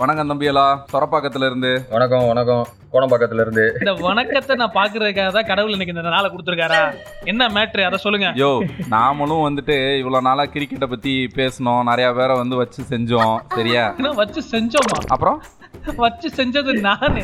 வணக்கம் 0.00 0.28
தம்பியலா 0.30 0.64
சொரப்பாக்கத்துல 0.90 1.46
இருந்து 1.50 1.70
வணக்கம் 1.94 2.26
வணக்கம். 2.30 2.64
கோணம்பாக்கத்துல 2.92 3.42
இருந்து 3.44 3.64
இந்த 3.80 3.92
வணக்கத்தை 4.06 4.54
நான் 4.60 4.74
பாக்குறதுக்காக 4.76 5.30
தான் 5.36 5.48
கடவுள் 5.50 5.74
எனக்கு 5.76 5.94
இந்த 5.94 6.04
நாளை 6.14 6.28
கொடுத்துருக்காரா? 6.30 6.80
என்ன 7.30 7.48
மேட்ரு? 7.56 7.82
அதை 7.88 7.98
சொல்லுங்க. 8.04 8.28
யோ 8.42 8.50
நாமளும் 8.94 9.44
வந்துட்டு 9.46 9.76
இவ்வளவு 10.00 10.26
நாளா 10.28 10.44
கிரிக்கெட்டை 10.54 10.88
பத்தி 10.92 11.12
பேசணும் 11.38 11.82
நிறைய 11.90 12.08
பேரை 12.18 12.36
வந்து 12.42 12.56
வச்சு 12.62 12.82
செஞ்சோம். 12.92 13.34
சரியா? 13.58 13.84
வச்சு 14.22 14.42
செஞ்சோமா? 14.54 14.98
அப்புறம்? 15.14 15.38
வச்சு 16.02 16.28
செஞ்சது 16.38 16.72
நானு. 16.86 17.22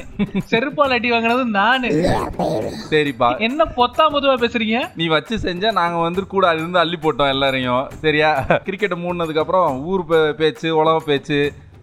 செருப்பால் 0.51 0.95
அடி 0.97 1.09
வாங்கினது 1.13 1.45
நானு. 1.61 1.89
சரிப்பா. 2.93 3.29
என்ன 3.49 3.65
பொத்தா 3.79 4.07
முதுவா 4.15 4.37
பேசுறீங்க? 4.45 4.79
நீ 5.01 5.07
வச்சு 5.17 5.37
செஞ்ச 5.47 5.73
நாங்க 5.81 5.99
வந்து 6.07 6.25
கூட 6.35 6.55
இருந்து 6.59 6.81
அள்ளி 6.85 6.99
போட்டோம் 7.05 7.33
எல்லாரையும். 7.35 7.85
சரியா? 8.05 8.31
கிரிக்கெட் 8.69 9.03
மூடினதுக்கு 9.05 9.45
அப்புறம் 9.45 9.85
ஊர் 9.93 10.05
பேச்சு 10.43 10.71
உலக 10.83 10.99
பேச்சு 11.11 11.39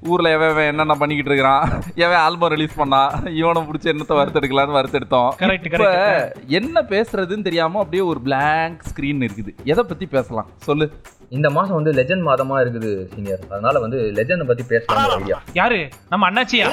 ஊர்ல 0.06 0.30
எவன் 0.30 0.50
எவன் 0.50 0.66
என்னென்ன 0.66 0.96
பண்ணிக்கிட்டு 0.96 1.32
இருக்கிறான் 1.32 1.84
எவன் 1.96 2.18
ஆல்பம் 2.18 2.50
ரிலீஸ் 2.50 2.76
பண்ணா 2.76 3.20
இவனை 3.32 3.62
பிடிச்சி 3.62 3.86
என்னத்தை 3.86 4.16
வறுத்தெடுக்கலான்னு 4.20 4.78
வறுத்தெடுத்தோம். 4.78 5.54
இப்ப 5.64 6.34
என்ன 6.48 6.82
பேசுறதுன்னு 6.82 7.44
தெரியாம 7.44 7.78
அப்படியே 7.78 8.04
ஒரு 8.04 8.20
blank 8.26 8.80
ஸ்கிரீன் 8.92 9.30
இருக்குது. 9.30 9.56
எதை 9.64 9.84
பத்தி 9.84 10.06
பேசலாம்? 10.06 10.48
சொல்லு. 10.58 10.92
இந்த 11.32 11.50
மாசம் 11.56 11.78
வந்து 11.78 11.92
லெஜண்ட் 11.98 12.26
மாதமா 12.28 12.56
இருக்குது 12.62 12.90
சீனியர் 13.12 13.44
அதனால 13.52 13.80
வந்து 13.84 14.00
லெஜண்ட் 14.18 14.48
பத்தி 14.50 14.64
பேசலாம் 14.72 15.12
ஐடியா 15.18 15.38
யாரு? 15.54 15.78
நம்ம 16.12 16.24
அண்ணாச்சியா? 16.30 16.66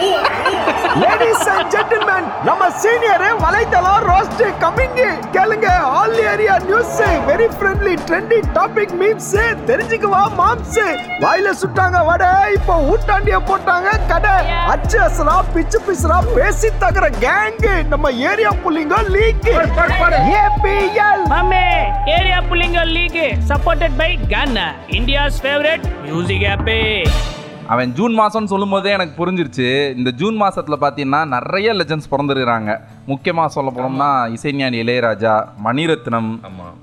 லேடிஸ் 1.03 1.45
அண்ட் 1.53 1.69
ஜென்டில்மேன் 1.75 2.27
நம்ம 2.49 2.69
சீனியர் 2.83 3.25
வலைத்தளம் 3.43 4.07
ரோஸ்ட் 4.09 4.43
கமிங் 4.63 4.99
கேளுங்க 5.37 5.69
all 5.93 6.17
area 6.33 6.55
news 6.65 6.97
very 7.29 7.49
friendly 7.55 7.95
trendy 8.09 8.39
topic 8.57 8.95
memes 9.03 9.31
தெரிஞ்சுக்குவா 9.71 10.23
மாம்ஸ் 10.41 10.81
வாயில 11.25 11.53
சுட்டாங்க 11.63 12.01
வடை 12.09 12.33
இப்போ 12.57 12.75
ஊட்டாண்டிய 12.91 13.39
போட்டாங்க 13.49 13.89
கடை. 14.11 14.35
அச்சு 14.73 14.99
அசரா 15.07 15.37
பிச்சு 15.55 15.81
பிசுரா 15.87 16.19
பேசி 16.35 16.71
தகர 16.83 17.07
கேங் 17.25 17.63
நம்ம 17.95 18.07
area 18.31 18.53
புள்ளிங்க 18.65 18.99
league 19.15 19.49
APL 20.41 21.25
Mame, 21.31 21.63
Area 22.09 22.39
Pullinga 22.43 22.83
League, 22.89 23.19
supported 23.43 23.93
by 23.99 24.09
Ghana, 24.49 24.67
India's 24.99 25.35
favorite 25.45 25.83
music 26.05 26.43
app. 26.53 26.69
அவன் 27.73 27.91
ஜூன் 27.97 28.15
மாதம்னு 28.19 28.51
சொல்லும் 28.53 28.73
போதே 28.75 28.91
எனக்கு 28.97 29.15
புரிஞ்சிருச்சு. 29.19 29.67
இந்த 29.99 30.11
ஜூன் 30.21 30.37
மாசத்துல 30.43 30.77
பார்த்தீங்கன்னா 30.85 31.21
நிறைய 31.33 31.73
லெஜண்ட்ஸ் 31.79 32.11
பிறந்திருக்கிறாங்க. 32.13 32.71
முக்கியமாக 33.11 33.53
சொல்ல 33.57 33.71
போனோம்னா 33.79 34.09
இசைஞானி 34.37 34.79
இளையராஜா 34.85 35.35
மணிரத்னம் 35.67 36.31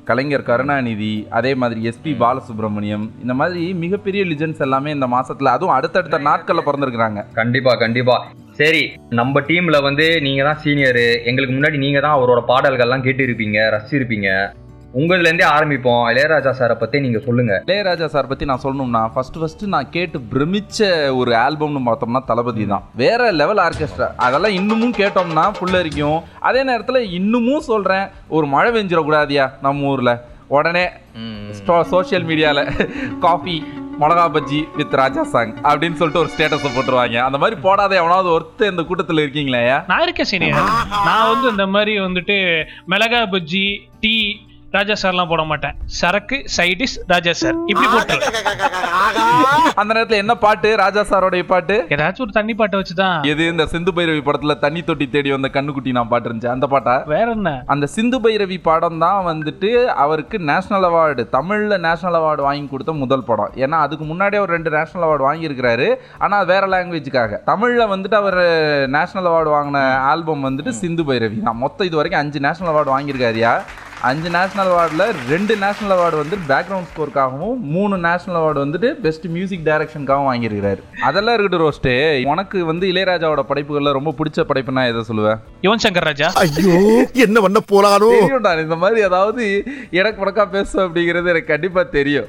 கலைஞர் 0.10 0.46
கருணாநிதி 0.50 1.14
அதே 1.40 1.54
மாதிரி 1.62 1.88
எஸ்பி 1.92 2.14
பாலசுப்ரமணியம் 2.24 3.08
இந்த 3.24 3.36
மாதிரி 3.40 3.64
மிகப்பெரிய 3.86 4.24
லிஜெண்ட்ஸ் 4.34 4.64
எல்லாமே 4.68 4.92
இந்த 4.98 5.10
மாசத்துல 5.16 5.54
அதுவும் 5.56 5.76
அடுத்தடுத்த 5.78 6.20
நாட்களில் 6.30 6.68
பிறந்திருக்கிறாங்க. 6.68 7.24
கண்டிப்பா 7.40 7.74
கண்டிப்பா. 7.86 8.18
சரி 8.60 8.84
நம்ம 9.22 9.44
டீம்ல 9.50 9.80
வந்து 9.88 10.08
நீங்க 10.28 10.44
தான் 10.50 10.62
சீனியர் 10.66 11.02
எங்களுக்கு 11.32 11.56
முன்னாடி 11.58 11.80
நீங்க 11.86 12.02
தான் 12.08 12.18
அவரோட 12.20 12.44
பாடல்கள்லாம் 12.54 13.08
கேட்டு 13.08 13.26
இருப்பீங்க 13.30 13.58
ரசிச்சிருப்பீங்க. 13.78 14.30
உங்கள்ல 15.00 15.30
இருந்தே 15.30 15.46
ஆரம்பிப்போம். 15.56 16.04
இளையராஜா 16.12 16.52
சாரை 16.60 16.76
பத்தி 16.82 16.98
நீங்க 17.06 17.20
சொல்லுங்க. 17.26 17.54
இளையராஜா 17.70 18.08
சார் 18.14 18.30
பற்றி 18.30 18.46
நான் 18.50 18.62
சொல்லணும்னா 18.66 19.02
ஃபர்ஸ்ட் 19.14 19.40
ஃபர்ஸ்ட் 19.40 19.64
நான் 19.74 19.90
கேட்டு 19.96 20.18
பிரமிச்ச 20.34 20.88
ஒரு 21.20 21.32
ஆல்பம்னு 21.46 21.82
பார்த்தோம்னா 21.88 22.22
தளபதி 22.30 22.66
தான். 22.74 22.86
வேற 23.02 23.32
லெவல் 23.42 23.62
ஆர்கெஸ்ட்ரா 23.66 24.08
அதெல்லாம் 24.28 24.56
இன்னமும் 24.60 24.96
கேட்டோம்னா 25.02 25.46
புல்லரிக்கும் 25.60 26.20
அதே 26.50 26.62
நேரத்தில் 26.70 27.10
இன்னமும் 27.20 27.68
சொல்கிறேன் 27.72 28.06
ஒரு 28.38 28.48
மழை 28.54 28.72
பெஞ்சிடக்கூடாதியா 28.78 29.48
நம்ம 29.68 29.92
ஊரில். 29.94 30.14
உடனே 30.58 30.86
சோஷியல் 31.92 32.26
மீடியாவில் 32.32 32.72
காஃபி 33.28 33.58
மிளகா 34.02 34.26
பஜ்ஜி 34.36 34.58
வித் 34.80 34.98
ராஜா 35.02 35.22
சாங் 35.34 35.54
அப்படின்னு 35.68 36.00
சொல்லிட்டு 36.00 36.24
ஒரு 36.24 36.34
ஸ்டேட்டஸை 36.34 36.70
போட்டுருவாங்க. 36.72 37.18
அந்த 37.28 37.38
மாதிரி 37.42 37.56
போடாத 37.68 37.92
எவனாவது 38.02 38.30
ஒருத்தர் 38.38 38.74
இந்த 38.74 38.84
கூட்டத்தில் 38.88 39.24
இருக்கீங்களே 39.26 39.62
நான் 39.92 40.04
இருக்கேன் 40.08 40.32
சீனியர். 40.32 40.74
நான் 41.10 41.30
வந்து 41.34 41.48
இந்த 41.54 41.68
மாதிரி 41.76 41.94
வந்துட்டு 42.08 42.38
மிளகா 42.94 43.24
பஜ்ஜி 43.36 43.68
டீ 44.04 44.18
ராஜா 44.74 44.96
சார்லாம் 45.02 45.30
போட 45.32 45.42
மாட்டேன். 45.50 45.76
சரக்கு 45.98 46.38
சைடிஷ் 46.56 46.96
ராஜா 47.12 47.34
சார். 47.42 47.58
இப்படி 47.72 47.88
போட்டு 47.94 48.16
அந்த 49.82 49.92
நேரத்தில் 49.96 50.22
என்ன 50.22 50.34
பாட்டு? 50.44 50.70
ராஜா 50.82 51.02
சாரோடைய 51.12 51.44
பாட்டு? 51.52 51.76
ஏதாச்சும் 51.96 52.24
ஒரு 52.26 52.34
தண்ணி 52.38 52.54
பாட்டை 52.60 52.76
வச்சுதான். 52.80 53.20
எது 53.32 53.44
இந்த 53.52 53.66
சிந்து 53.74 53.92
பைரவி 53.98 54.22
படத்தில் 54.28 54.56
தண்ணி 54.64 54.82
தொட்டி 54.88 55.06
தேடி 55.14 55.30
வந்த 55.36 55.50
கண்ணுக்குட்டி 55.58 55.94
நான் 55.98 56.10
பாட்டு 56.14 56.28
இருந்துச்சு 56.30 56.52
அந்த 56.56 56.68
பாட்டா? 56.74 56.96
வேற 57.14 57.28
என்ன? 57.38 57.54
அந்த 57.76 57.86
சிந்து 57.96 58.20
பைரவி 58.26 58.58
படம் 58.70 59.00
தான் 59.06 59.22
வந்துட்டு 59.30 59.72
அவருக்கு 60.06 60.40
நேஷனல் 60.52 60.88
அவார்டு 60.90 61.26
தமிழில் 61.38 61.78
நேஷனல் 61.88 62.20
அவார்டு 62.22 62.46
வாங்கி 62.48 62.68
கொடுத்த 62.74 62.96
முதல் 63.04 63.26
படம். 63.30 63.54
ஏன்னா 63.64 63.80
அதுக்கு 63.88 64.08
முன்னாடியே 64.12 64.42
அவர் 64.44 64.56
ரெண்டு 64.58 64.74
நேஷனல் 64.78 65.08
அவார்டு 65.08 65.28
வாங்கியிருக்கிறாரு. 65.30 65.90
ஆனால் 66.24 66.40
அது 66.42 66.52
வேற 66.54 66.66
லாங்குவேஜுக்காக 66.76 67.42
தமிழில் 67.52 67.92
வந்துட்டு 67.94 68.20
அவர் 68.24 68.42
நேஷனல் 68.98 69.32
அவார்டு 69.32 69.52
வாங்கின 69.58 69.86
ஆல்பம் 70.12 70.46
வந்துட்டு 70.50 70.74
சிந்து 70.84 71.06
பைரவி 71.12 71.40
தான். 71.50 71.62
மொத்தம் 71.66 71.90
இது 71.92 72.00
வரைக்கும் 72.02 72.24
அஞ்சு 72.24 72.46
நேஷனல் 72.48 72.74
அவார்டு 72.74 72.96
வாங்கியிருக்காருயா? 72.98 73.56
அஞ்சு 74.08 74.30
நேஷனல் 74.36 74.72
அவார்டில் 74.72 75.04
ரெண்டு 75.30 75.54
நேஷனல் 75.62 75.94
அவார்டு 75.96 76.18
வந்து 76.22 76.38
பேக்ரவுண்ட் 76.50 76.90
ஸ்கோருக்காகவும் 76.90 77.60
மூணு 77.76 77.96
நேஷனல் 78.06 78.38
அவார்டு 78.40 78.60
வந்துட்டு 78.64 78.90
பெஸ்ட் 79.06 79.26
மியூசிக் 79.36 79.64
டைரக்ஷனுக்காகவும் 79.70 80.28
வாங்கியிருக்கிறாரு. 80.30 80.82
அதெல்லாம் 81.08 81.36
இருக்கட்டும் 81.36 81.64
ரோஸ்ட்டு 81.64 81.94
உனக்கு 82.34 82.58
வந்து 82.72 82.86
இளையராஜாவோட 82.92 83.44
படைப்புகளில் 83.52 83.96
ரொம்ப 83.98 84.14
பிடிச்ச 84.20 84.46
படைப்புனா 84.50 84.84
எதை 84.92 85.02
சொல்லுவேன் 85.10 85.40
யுவன் 85.68 85.84
சங்கர் 85.86 86.08
ராஜா. 86.10 86.28
ஐயோ 86.44 86.76
என்ன 87.26 87.42
பண்ண 87.46 87.62
தெரியும்டா 87.70 88.52
இந்த 88.66 88.78
மாதிரி 88.84 89.02
அதாவது 89.10 89.46
எனக்கு 90.02 90.20
படக்கா 90.22 90.46
பேசும் 90.58 90.84
அப்படிங்கிறது 90.86 91.32
எனக்கு 91.34 91.52
கண்டிப்பா 91.54 91.84
தெரியும். 91.98 92.28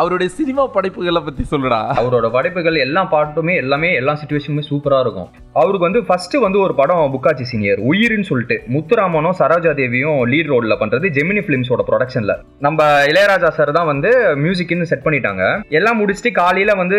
அவருடைய 0.00 0.28
சினிமா 0.38 0.66
படைப்புகளை 0.76 1.22
பத்தி 1.28 1.44
சொல்லுடா. 1.52 1.82
அவரோட 2.00 2.26
படைப்புகள் 2.38 2.82
எல்லா 2.86 3.04
பாட்டுமே 3.12 3.56
எல்லாமே 3.64 3.90
எல்லா 4.00 4.14
சுச்சுவேஷனுமே 4.22 4.64
சூப்பரா 4.70 5.02
இருக்கும். 5.04 5.28
அவருக்கு 5.60 5.86
வந்து 5.88 6.02
ஃபர்ஸ்ட் 6.08 6.38
வந்து 6.46 6.58
ஒரு 6.64 6.74
படம் 6.80 7.12
புக்காச்சி 7.14 7.44
சீனியர். 7.52 7.80
உயிர்னு 7.90 8.28
சொல்லிட்டு 8.32 8.58
முத்துராமனும் 8.74 9.38
சரோஜா 9.42 9.74
தேவியும் 9.82 10.18
லீட் 10.32 10.50
ரோல்ல 10.54 10.74
பண்றது 10.82 11.06
ஜெமினி 11.18 11.42
ஃபிலிம்ஸோட 11.44 11.82
ப்ரொடக்ஷனில் 11.88 12.34
நம்ம 12.66 12.80
இளையராஜா 13.10 13.50
சார் 13.58 13.76
தான் 13.78 13.90
வந்து 13.92 14.10
மியூசிக்னு 14.44 14.90
செட் 14.90 15.04
பண்ணிட்டாங்க. 15.06 15.42
எல்லாம் 15.78 15.98
முடிச்சுட்டு 16.00 16.30
காலையில் 16.40 16.80
வந்து 16.82 16.98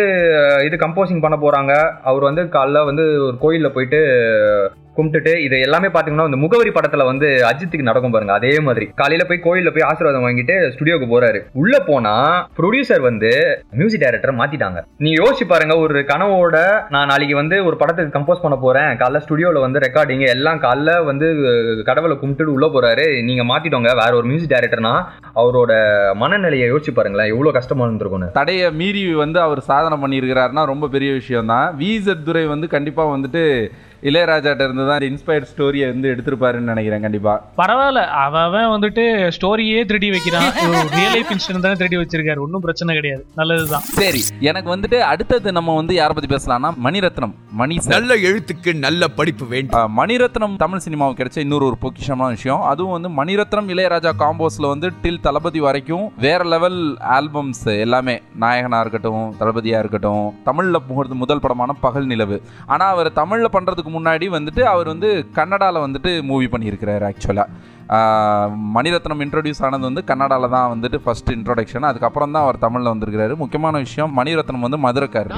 இது 0.68 0.76
கம்போசிங் 0.84 1.24
பண்ண 1.24 1.38
போகிறாங்க 1.38 1.72
அவர் 2.10 2.28
வந்து 2.28 2.44
காலைல 2.56 2.84
வந்து 2.90 3.04
ஒரு 3.26 3.36
கோயிலில் 3.44 3.74
போயிட்டு 3.76 4.00
கும்பிட்டுட்டு 5.00 5.34
இது 5.46 5.58
எல்லாமே 5.68 5.90
பாத்தீங்கன்னா 5.96 6.28
இந்த 6.30 6.40
முகவரி 6.44 6.72
படத்துல 6.78 7.04
வந்து 7.10 7.28
அஜித்துக்கு 7.50 7.88
நடக்கும் 7.90 8.14
பாருங்க 8.16 8.34
அதே 8.38 8.54
மாதிரி. 8.68 8.88
காலையில 9.00 9.24
போய் 9.28 9.44
கோயில்ல 9.46 9.72
போய் 9.74 9.88
ஆசீர்வாதம் 9.90 10.26
வாங்கிட்டு 10.26 10.56
ஸ்டுடியோக்கு 10.74 11.06
போறாரு. 11.12 11.40
உள்ள 11.60 11.74
போனா 11.88 12.14
ப்ரொடியூசர் 12.58 13.02
வந்து 13.08 13.30
மியூசிக் 13.80 14.02
டைரக்டர் 14.04 14.38
மாத்திட்டாங்க. 14.40 14.80
நீ 15.04 15.10
யோசிச்சு 15.20 15.46
பாருங்க 15.52 15.74
ஒரு 15.84 16.00
கனவோட 16.12 16.56
நான் 16.94 17.10
நாளைக்கு 17.12 17.36
வந்து 17.40 17.56
ஒரு 17.68 17.76
படத்துக்கு 17.82 18.16
கம்போஸ் 18.16 18.44
பண்ண 18.44 18.56
போறேன். 18.64 18.90
காலைல 19.02 19.22
ஸ்டுடியோல 19.24 19.60
வந்து 19.66 19.84
ரெக்கார்டிங் 19.86 20.24
எல்லாம் 20.34 20.62
காலைல 20.66 20.90
வந்து 21.10 21.28
கடவுளை 21.88 22.16
கும்பிட்டுட்டு 22.22 22.56
உள்ள 22.56 22.68
போறாரு. 22.76 23.06
நீங்க 23.28 23.44
மாத்திட்டோங்க 23.52 23.92
வேற 24.02 24.12
ஒரு 24.20 24.28
மியூசிக் 24.30 24.54
டைரக்டர்னா 24.54 24.94
அவரோட 25.42 25.72
மனநிலையை 26.22 26.68
யோசிச்சு 26.72 26.94
பாருங்களேன் 26.96 27.32
எவ்வளவு 27.34 27.56
கஷ்டமா 27.58 27.86
இருந்திருக்கும் 27.86 28.26
தடையை 28.40 28.66
மீறி 28.80 29.02
வந்து 29.24 29.38
அவர் 29.46 29.60
சாதனை 29.70 29.98
பண்ணியிருக்கிறாருன்னா 30.02 30.64
ரொம்ப 30.72 30.88
பெரிய 30.94 31.12
விஷயம் 31.20 31.52
தான் 31.52 31.68
விசட் 31.80 32.26
துரை 32.26 32.44
வந்து 32.54 32.66
கண்டிப்பா 32.74 33.04
வந்துட்டு 33.14 33.44
இளையராஜாட்ட 34.02 34.64
இருந்து 34.66 34.86
தான் 34.88 35.00
இன்ஸ்பயர்ட் 35.00 35.46
ஸ்டோரியை 35.52 35.88
வந்து 35.92 36.08
எடுத்திருப்பாருன்னு 36.12 36.70
நினைக்கிறேன் 36.72 37.00
கண்டிப்பா. 37.00 37.32
பரவாயில்ல. 37.58 38.02
அவன் 38.06 38.68
வந்துட்டு 38.74 39.04
ஸ்டோரியே 39.36 39.84
திருடி 39.84 40.10
வைக்கிறான். 40.10 40.48
ரியல் 40.90 41.12
லைஃப் 41.12 41.30
இன்சிடென்ட் 41.34 41.64
தானே 41.66 41.74
திருடி 41.74 41.96
வச்சிருக்காரு. 41.96 42.40
ஒன்றும் 42.46 42.60
பிரச்சனை 42.60 42.94
கிடையாது. 42.94 43.26
நல்லதுதான். 43.34 43.80
சரி 43.80 44.22
எனக்கு 44.40 44.76
வந்துட்டு 44.76 44.98
அடுத்தது 45.12 45.52
நம்ம 45.52 45.74
வந்து 45.74 45.94
யாரை 45.94 46.14
பத்தி 46.14 46.34
பேசலாம்னா 46.34 46.70
மணிரத்னம் 46.84 47.34
மணி 47.52 47.78
நல்ல 47.86 48.16
எழுத்துக்கு 48.16 48.78
நல்ல 48.86 49.08
படிப்பு 49.08 49.46
வேண்டும். 49.46 49.98
மணிரத்னம் 49.98 50.56
தமிழ் 50.56 50.84
சினிமாவுக்கு 50.86 51.24
கிடைச்ச 51.24 51.38
இன்னொரு 51.38 51.64
ஒரு 51.64 51.76
பொக்கிஷமான 51.82 52.28
விஷயம். 52.28 52.62
அதுவும் 52.72 52.94
வந்து 52.96 53.10
மணிரத்னம் 53.20 53.70
இளையராஜா 53.74 54.10
காம்போஸ்ல 54.22 54.68
வந்து 54.68 54.90
டில் 55.02 55.20
தளபதி 55.20 55.60
வரைக்கும் 55.60 56.06
வேற 56.18 56.44
லெவல் 56.44 56.80
ஆல்பம்ஸ் 57.18 57.64
எல்லாமே 57.78 58.16
நாயகனா 58.40 58.80
இருக்கட்டும் 58.80 59.34
தளபதியா 59.40 59.78
இருக்கட்டும் 59.82 60.24
தமிழ்ல 60.46 60.78
முதல் 61.22 61.40
படமான 61.40 61.72
பகல் 61.72 62.06
நிலவு. 62.06 62.38
ஆனா 62.66 62.86
அவர் 62.94 63.12
தமிழ்ல 63.12 63.46
பண்றதுக்கு 63.52 63.89
முன்னாடி 63.96 64.26
வந்துட்டு 64.36 64.62
அவர் 64.72 64.88
வந்து 64.92 65.08
கன்னடால 65.38 65.82
வந்துட்டு 65.86 66.10
மூவி 66.30 66.48
பண்ணியிருக்கிறாரு 66.54 67.06
ஆக்சுவலா 67.10 67.46
மணிரத்னம் 68.76 69.22
இன்ட்ரோடியூஸ் 69.24 69.62
ஆனது 69.66 69.84
வந்து 69.88 70.02
கன்னடால 70.10 70.48
தான் 70.56 70.68
வந்துட்டு 70.74 70.98
ஃபர்ஸ்ட் 71.04 71.30
இன்ட்ரோடக்ஷன் 71.36 71.88
அதுக்கப்புறம் 71.90 72.34
தான் 72.34 72.44
அவர் 72.46 72.62
தமிழ்ல 72.66 72.92
வந்திருக்கிறாரு. 72.94 73.34
முக்கியமான 73.42 73.78
விஷயம் 73.86 74.12
மணிரத்னம் 74.18 74.66
வந்து 74.66 74.78
மதுரைக்காரர். 74.86 75.34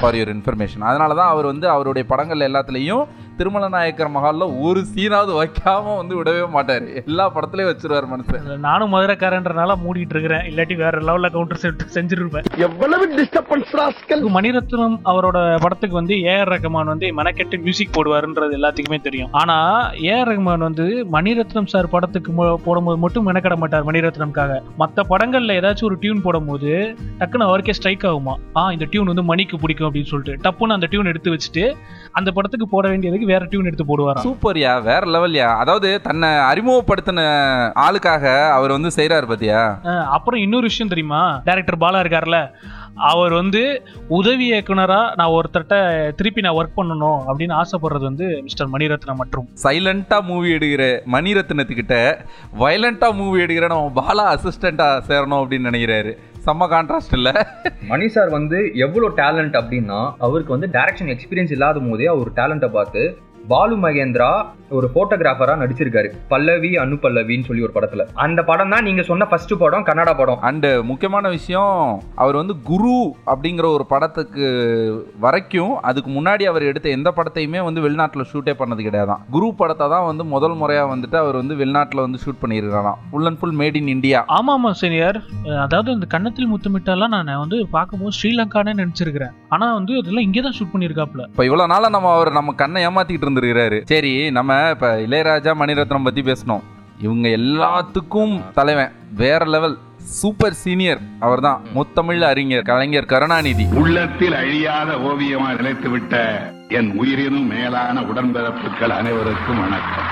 ஃபார் 0.00 0.16
யுவர் 0.18 0.32
இன்ஃபர்மேஷன் 0.34 0.84
அதனால 0.88 1.10
தான் 1.20 1.30
அவர் 1.34 1.46
வந்து 1.52 1.66
அவருடைய 1.74 2.04
படங்கள் 2.10 2.46
எல்லாத்துலேயும் 2.48 3.04
திருமல 3.38 3.68
நாயக்கர் 3.68 4.10
மகால்ல 4.10 4.60
ஒரு 4.60 4.84
சீனாவது 4.94 5.44
வைக்காம 5.44 5.96
வந்து 5.96 6.22
விடவே 6.22 6.48
மாட்டாரு. 6.54 7.06
எல்லா 7.06 7.32
படத்துலயும் 7.34 7.74
வச்சிருவாரு 7.74 8.06
மனுஷன். 8.16 8.58
நானும் 8.58 8.92
மதுரைக்காரன்றனால 8.92 9.74
மூடிட்டு 9.84 10.16
இருக்கிறேன். 10.16 10.38
இல்லாட்டி 10.38 10.76
வேற 10.76 11.00
லெவல்ல 11.00 11.30
கவுண்டர் 11.30 11.56
செட் 11.56 11.82
செஞ்சிருப்பேன். 11.94 12.44
எவ்வளவு 12.56 13.16
டிஸ்டர்பன்ஸ் 13.16 13.76
ராஸ்கல்? 13.76 14.28
மணிரத்னம் 14.34 14.98
அவரோட 15.04 15.56
படத்துக்கு 15.60 15.96
வந்து 15.96 16.14
ஏஆர் 16.14 16.48
ரஹ்மான் 16.48 16.84
வந்து 16.84 17.06
மெனக்கெட்டு 17.16 17.58
மியூசிக் 17.58 17.88
போடுவாருன்றது 17.92 18.52
எல்லாத்துக்குமே 18.52 19.00
தெரியும். 19.00 19.28
ஆனா 19.32 19.90
ஏஆர் 19.90 20.28
ரஹ்மான் 20.28 20.58
வந்து 20.58 21.06
மணிரத்னம் 21.12 21.66
சார் 21.66 21.88
படத்துக்கு 21.88 22.32
மு- 22.32 22.54
போடும்போது 22.54 22.98
மட்டும் 22.98 23.26
மெனக்கட 23.28 23.56
மாட்டார் 23.56 23.84
மணிரத்னம்காக. 23.84 24.60
மத்த 24.78 25.00
படங்கள்ல 25.08 25.52
ஏதாச்சும் 25.52 25.84
ஒரு 25.84 25.98
டியூன் 25.98 26.22
போடும்போது 26.22 26.96
டக்குன்னு 27.18 27.42
அவருக்கே 27.42 27.72
ஸ்ட்ரைக் 27.72 28.02
ஆகுமா? 28.02 28.34
ஆ 28.56 28.72
இந்த 28.72 28.86
டியூன் 28.90 29.06
வந்து 29.06 29.22
மணிக்கு 29.22 29.58
பிடிக்கும் 29.58 29.92
அப்படின்னு 29.92 30.04
சொல்லிட்டு 30.04 30.50
டப்புன்னு 30.50 30.72
அந்த 30.72 30.86
டியூன் 30.86 31.04
எடுத்து 31.04 31.36
வச்சுட்டு 31.36 31.74
அந்த 32.12 32.30
படத்துக்கு 32.30 32.68
போட 32.68 32.88
வேண்டியதுக்கு 32.88 33.24
வேற 33.32 33.42
டியூன் 33.50 33.68
எடுத்து 33.70 33.88
போடுவாராம். 33.90 34.26
சூப்பர்யா 34.26 34.72
வேற 34.88 35.02
லெவல்யா 35.16 35.50
அதாவது 35.62 35.90
தன்னை 36.08 36.30
அறிமுகப்படுத்தின 36.50 37.20
ஆளுக்காக 37.86 38.24
அவர் 38.56 38.76
வந்து 38.76 38.92
செய்றாரு 38.98 39.28
பாத்தியா? 39.32 39.60
அப்புறம் 40.16 40.42
இன்னொரு 40.46 40.68
விஷயம் 40.70 40.92
தெரியுமா? 40.94 41.22
டைரக்டர் 41.48 41.82
பாலா 41.84 42.02
இருக்கார்ல 42.04 42.40
அவர் 43.10 43.32
வந்து 43.38 43.62
உதவி 44.18 44.44
இயக்குனரா 44.50 45.00
நான் 45.18 45.32
ஒருத்தர்ட்ட 45.38 45.74
திருப்பி 46.18 46.44
நான் 46.44 46.58
ஒர்க் 46.58 46.78
பண்ணணும் 46.78 47.18
அப்படின்னு 47.28 47.54
ஆசைப்படுறது 47.62 48.04
வந்து 48.10 48.26
மிஸ்டர் 48.46 48.70
மணிரத்னம் 48.74 49.20
மற்றும். 49.22 49.46
சைலண்டா 49.64 50.18
மூவி 50.28 50.48
எடுக்கிற 50.56 50.84
மணிரத்னத்துக்கிட்ட 51.14 51.96
வயலண்டா 52.62 53.10
மூவி 53.20 53.44
எடுக்கிற 53.44 53.68
நம்ம 53.74 53.92
பாலா 54.00 54.24
அசிஸ்டண்டா 54.34 54.88
சேரணும் 55.10 55.40
அப்படின்னு 55.42 55.70
நினைக்கிறாரு. 55.70 56.14
செம்ம 56.46 56.66
கான்ட்ராஸ்ட் 56.72 57.14
இல்ல. 57.18 57.28
மணி 57.88 58.08
சார் 58.08 58.30
வந்து 58.30 58.58
எவ்வளோ 58.86 59.08
டேலண்ட் 59.16 59.56
அப்படின்னா 59.60 59.98
அவருக்கு 60.18 60.54
வந்து 60.56 60.68
டைரக்ஷன் 60.72 61.12
எக்ஸ்பீரியன்ஸ் 61.14 61.54
இல்லாத 61.56 61.80
போதே 61.88 62.06
அவர் 62.06 62.30
டேலண்ட்டை 62.32 62.70
பார்த்து 62.70 63.02
பாலு 63.50 63.74
மகேந்திரா 63.82 64.28
ஒரு 64.76 64.86
போட்டோகிராஃபரா 64.94 65.54
நடிச்சிருக்காரு. 65.60 66.08
பல்லவி 66.30 66.70
அனு 66.82 66.96
பல்லவின்னு 67.02 67.46
சொல்லி 67.48 67.64
ஒரு 67.66 67.74
படத்துல. 67.74 68.04
அந்த 68.24 68.40
படம் 68.48 68.72
தான் 68.74 68.86
நீங்க 68.88 69.02
சொன்ன 69.10 69.26
ஃபர்ஸ்ட் 69.30 69.52
படம் 69.60 69.84
கன்னடா 69.88 70.12
படம். 70.20 70.40
அண்டு 70.48 70.70
முக்கியமான 70.90 71.28
விஷயம் 71.34 71.76
அவர் 72.22 72.38
வந்து 72.40 72.54
குரு 72.70 72.94
அப்படிங்கிற 73.32 73.66
ஒரு 73.76 73.84
படத்துக்கு 73.92 74.46
வரைக்கும் 75.24 75.74
அதுக்கு 75.90 76.10
முன்னாடி 76.16 76.46
அவர் 76.52 76.66
எடுத்த 76.70 76.88
எந்த 76.96 77.10
படத்தையுமே 77.18 77.60
வந்து 77.68 77.84
வெளிநாட்டில் 77.86 78.28
ஷூட்டே 78.32 78.54
பண்ணது 78.62 78.86
கிடையாதான். 78.88 79.22
குரு 79.36 79.50
படத்தை 79.60 79.88
தான் 79.94 80.08
வந்து 80.10 80.26
முதல் 80.34 80.56
முறையாக 80.62 80.90
வந்துட்டு 80.94 81.18
அவர் 81.22 81.38
வந்து 81.42 81.56
வெளிநாட்டில் 81.62 82.04
வந்து 82.06 82.22
shoot 82.24 82.42
பண்ணியிருக்காராம். 82.42 82.98
Full 83.12 83.30
and 83.30 83.40
full 83.42 83.56
made 83.62 83.78
in 83.82 83.92
India 83.96 84.22
ஆமா 84.38 84.54
ஆமா 84.58 84.72
சீனியர் 84.82 85.20
அதாவது 85.66 85.88
இந்த 85.98 86.08
கன்னத்தில் 86.16 86.52
முத்தமிட்டாலாம் 86.54 87.14
நான் 87.16 87.32
வந்து 87.44 87.60
பார்க்கும்போது 87.76 88.16
ஸ்ரீலங்கானே 88.18 88.74
நினைச்சிருக்கிறேன். 88.82 89.34
ஆனா 89.54 89.68
வந்து 89.78 89.94
அதெல்லாம் 90.02 90.28
இங்கே 90.28 90.44
தான் 90.48 90.58
ஷூட் 90.58 90.74
பண்ணியிருக்காப்ல 90.74 91.22
இப்போ 91.32 91.46
இவ்வளோ 91.50 91.70
நாளாக 91.74 91.94
நம்ம 91.98 92.12
அவர் 92.16 92.36
நம்ம 92.40 92.58
கண்ணை 92.64 92.84
ஏமாத்திக்கிட்டு 92.90 93.34
இருந்திருக்கிறாரு 93.36 93.78
சரி 93.92 94.30
நம்ம 94.36 94.58
இப்போ 94.74 94.88
இளையராஜா 95.06 95.54
மணிரத்னம் 95.62 96.06
பற்றி 96.08 96.22
பேசணும். 96.30 96.64
இவங்க 97.04 97.26
எல்லாத்துக்கும் 97.38 98.34
தலைவன் 98.58 98.92
வேற 99.22 99.44
லெவல் 99.54 99.76
சூப்பர் 100.20 100.56
சீனியர் 100.60 101.00
அவர்தான் 101.26 101.62
முத்தமிழ் 101.74 102.22
அறிஞர் 102.28 102.68
கலைஞர் 102.68 103.08
கருணாநிதி. 103.12 103.64
உள்ளத்தில் 103.82 104.36
அழியாத 104.42 104.90
ஓவியமா 105.08 105.48
நிலைத்துவிட்ட 105.58 106.14
என் 106.78 106.90
உயிரினும் 107.00 107.48
மேலான 107.54 107.96
உடன்பிறப்புகள் 108.10 108.94
அனைவருக்கும் 108.98 109.60
வணக்கம். 109.64 110.08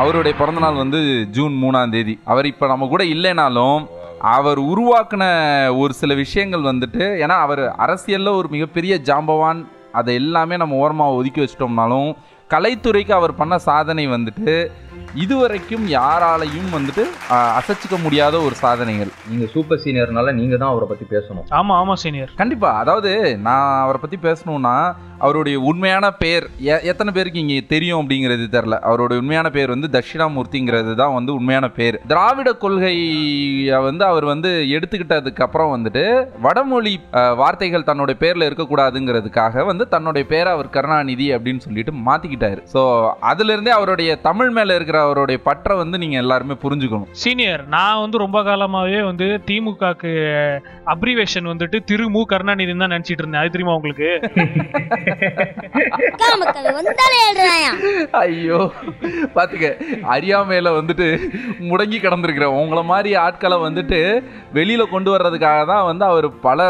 அவருடைய 0.00 0.34
பிறந்தநாள் 0.40 0.82
வந்து 0.82 1.00
ஜூன் 1.36 1.56
மூணாம் 1.62 1.94
தேதி. 1.94 2.14
அவர் 2.24 2.50
இப்போ 2.52 2.66
நம்ம 2.72 2.88
கூட 2.92 3.04
இல்லைனாலும் 3.14 3.80
அவர் 4.36 4.58
உருவாக்குன 4.72 5.24
ஒரு 5.82 5.92
சில 6.00 6.14
விஷயங்கள் 6.14 6.68
வந்துட்டு 6.70 7.04
ஏன்னா 7.22 7.36
அவர் 7.46 7.62
அரசியலில் 7.84 8.38
ஒரு 8.38 8.48
மிகப்பெரிய 8.54 8.94
ஜாம்பவான் 9.08 9.60
அதை 9.92 10.14
எல்லாமே 10.14 10.56
நம்ம 10.56 10.76
ஓரமாக 10.76 11.12
ஒதுக்கி 11.12 11.40
வச்சிட்டோம்னாலும் 11.40 12.10
கலைத்துறைக்கு 12.50 13.12
அவர் 13.12 13.34
பண்ண 13.34 13.54
சாதனை 13.58 14.04
வந்துட்டு 14.08 14.54
இதுவரைக்கும் 15.14 15.88
யாராலையும் 15.88 16.70
வந்துட்டு 16.72 17.04
அசைச்சிக்க 17.58 18.02
முடியாத 18.02 18.40
ஒரு 18.40 18.54
சாதனைகள். 18.54 19.10
நீங்க 19.28 19.46
சூப்பர் 19.46 19.80
சீனியர்னால 19.84 20.32
நீங்க 20.32 20.56
தான் 20.56 20.70
அவரை 20.70 20.88
பத்தி 20.88 21.16
பேசணும். 21.16 21.46
ஆமா 21.50 21.74
ஆமா 21.80 21.92
சீனியர் 21.92 22.32
கண்டிப்பா. 22.34 22.78
அதாவது 22.78 23.38
நான் 23.38 23.80
அவரை 23.80 24.00
பத்தி 24.00 24.16
பேசணும்னா 24.22 24.74
அவருடைய 25.18 25.60
உண்மையான 25.60 26.12
பேர் 26.12 26.50
எ- 26.58 26.82
எத்தனை 26.82 27.12
பேருக்கு 27.12 27.38
இங்க 27.38 27.66
தெரியும் 27.66 28.00
அப்படிங்கிறது 28.02 28.46
தெரில 28.52 28.78
அவருடைய 28.80 29.20
உண்மையான 29.20 29.50
பேர் 29.50 29.68
வந்து 29.68 29.88
தட்சிணாமூர்த்திங்கிறது 29.88 30.94
தான் 30.94 31.14
வந்து 31.14 31.34
உண்மையான 31.34 31.68
பேர். 31.70 32.00
திராவிட 32.08 32.52
கொள்கையை 32.52 33.08
வந்து 33.80 34.04
அவர் 34.04 34.24
வந்து 34.24 34.48
எடுத்துக்கிட்டதுக்கு 34.76 35.42
அப்புறம் 35.42 35.72
வந்துட்டு 35.76 36.04
வடமொழி 36.40 37.00
வார்த்தைகள் 37.36 37.84
தன்னுடைய 37.84 38.18
பேர்ல 38.20 38.48
இருக்கக்கூடாதுங்கிறதுக்காக 38.50 39.64
வந்து 39.64 39.88
தன்னுடைய 39.88 40.26
பேரை 40.26 40.52
அவர் 40.52 40.70
கருணாநிதி 40.70 41.34
அப்படின்னு 41.34 41.58
சொல்லிட்டு 41.58 41.92
மாத்திக்கிட்டாரு. 42.08 42.60
ஸோ 42.74 42.82
அதுல 43.20 43.52
இருந்தே 43.52 43.70
அவருடைய 43.70 44.16
தமிழ் 44.20 44.50
மேல 44.50 44.74
இருக்கிற 44.74 44.99
அவருடைய 45.04 45.38
பற்றை 45.48 45.74
வந்து 45.82 45.96
நீங்க 46.02 46.16
எல்லாருமே 46.22 46.56
புரிஞ்சுக்கணும். 46.64 47.10
சீனியர் 47.22 47.62
நான் 47.76 48.02
வந்து 48.04 48.22
ரொம்ப 48.24 48.38
காலமாவே 48.48 49.00
வந்து 49.10 49.26
திமுகக்கு 49.48 50.12
அப்ரிவேஷன் 50.94 51.50
வந்துட்டு 51.52 51.78
திரு 51.90 52.06
மு 52.16 52.22
கருணாநிதி 52.32 52.74
தான் 52.82 52.94
நினைச்சிட்டு 52.94 53.22
இருந்தேன். 53.22 53.42
அது 53.42 53.54
தெரியுமா 53.56 53.76
உங்களுக்கு? 53.78 54.08
ஐயோ 58.22 58.58
பாத்துக்க 59.36 59.66
அறியாமையில 60.14 60.68
வந்துட்டு 60.78 61.06
முடங்கி 61.70 61.98
கிடந்திருக்கிற 62.04 62.46
உங்களை 62.60 62.82
மாதிரி 62.92 63.10
ஆட்களை 63.24 63.56
வந்துட்டு 63.66 64.00
வெளியில 64.58 64.82
கொண்டு 64.94 65.10
வர்றதுக்காக 65.14 65.60
தான் 65.72 65.86
வந்து 65.90 66.04
அவர் 66.10 66.28
பல 66.46 66.60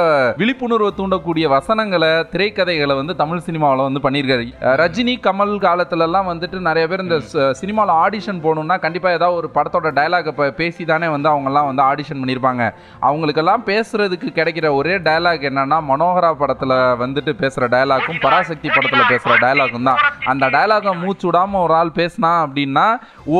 விழிப்புணர்வை 0.40 0.90
தூண்டக்கூடிய 0.98 1.46
வசனங்களை 1.56 2.10
திரைக்கதைகளை 2.32 2.94
வந்து 3.00 3.14
தமிழ் 3.22 3.44
சினிமாவில் 3.48 3.86
வந்து 3.88 4.04
பண்ணியிருக்காரு. 4.06 4.46
ரஜினி 4.82 5.14
கமல் 5.26 5.54
காலத்துல 5.66 6.06
எல்லாம் 6.08 6.28
வந்துட்டு 6.32 6.58
நிறைய 6.68 6.84
பேர் 6.90 7.04
இந்த 7.06 7.18
சினிமாவில் 7.60 7.94
ஆடிஷன் 8.20 8.40
போகணுன்னா 8.44 8.76
கண்டிப்பாக 8.80 9.16
ஏதாவது 9.18 9.36
ஒரு 9.36 9.48
படத்தோட 9.54 9.88
டைலாக் 9.98 10.26
இப்போ 10.30 10.46
பேசி 10.50 10.82
தானே 10.84 11.06
வந்து 11.08 11.28
அவங்கெல்லாம் 11.32 11.68
வந்து 11.68 11.82
ஆடிஷன் 11.82 12.20
பண்ணியிருப்பாங்க 12.22 12.62
அவங்களுக்கெல்லாம் 13.08 13.64
பேசுகிறதுக்கு 13.70 14.28
கிடைக்கிற 14.38 14.66
ஒரே 14.74 14.94
டயலாக் 14.98 15.46
என்னென்னா 15.50 15.78
மனோகரா 15.90 16.30
படத்தில் 16.32 16.74
வந்துட்டு 17.04 17.32
பேசுகிற 17.32 17.68
டைலாக்கும் 17.76 18.20
பராசக்தி 18.26 18.68
படத்தில் 18.68 19.08
பேசுகிற 19.08 19.36
டைலாக்கும் 19.46 19.88
தான். 19.90 20.00
அந்த 20.26 20.46
டைலாகை 20.46 20.94
மூச்சு 20.94 21.26
விடாமல் 21.26 21.60
ஒரு 21.60 21.74
ஆள் 21.74 21.96
பேசினா 22.00 22.32
அப்படின்னா 22.44 22.86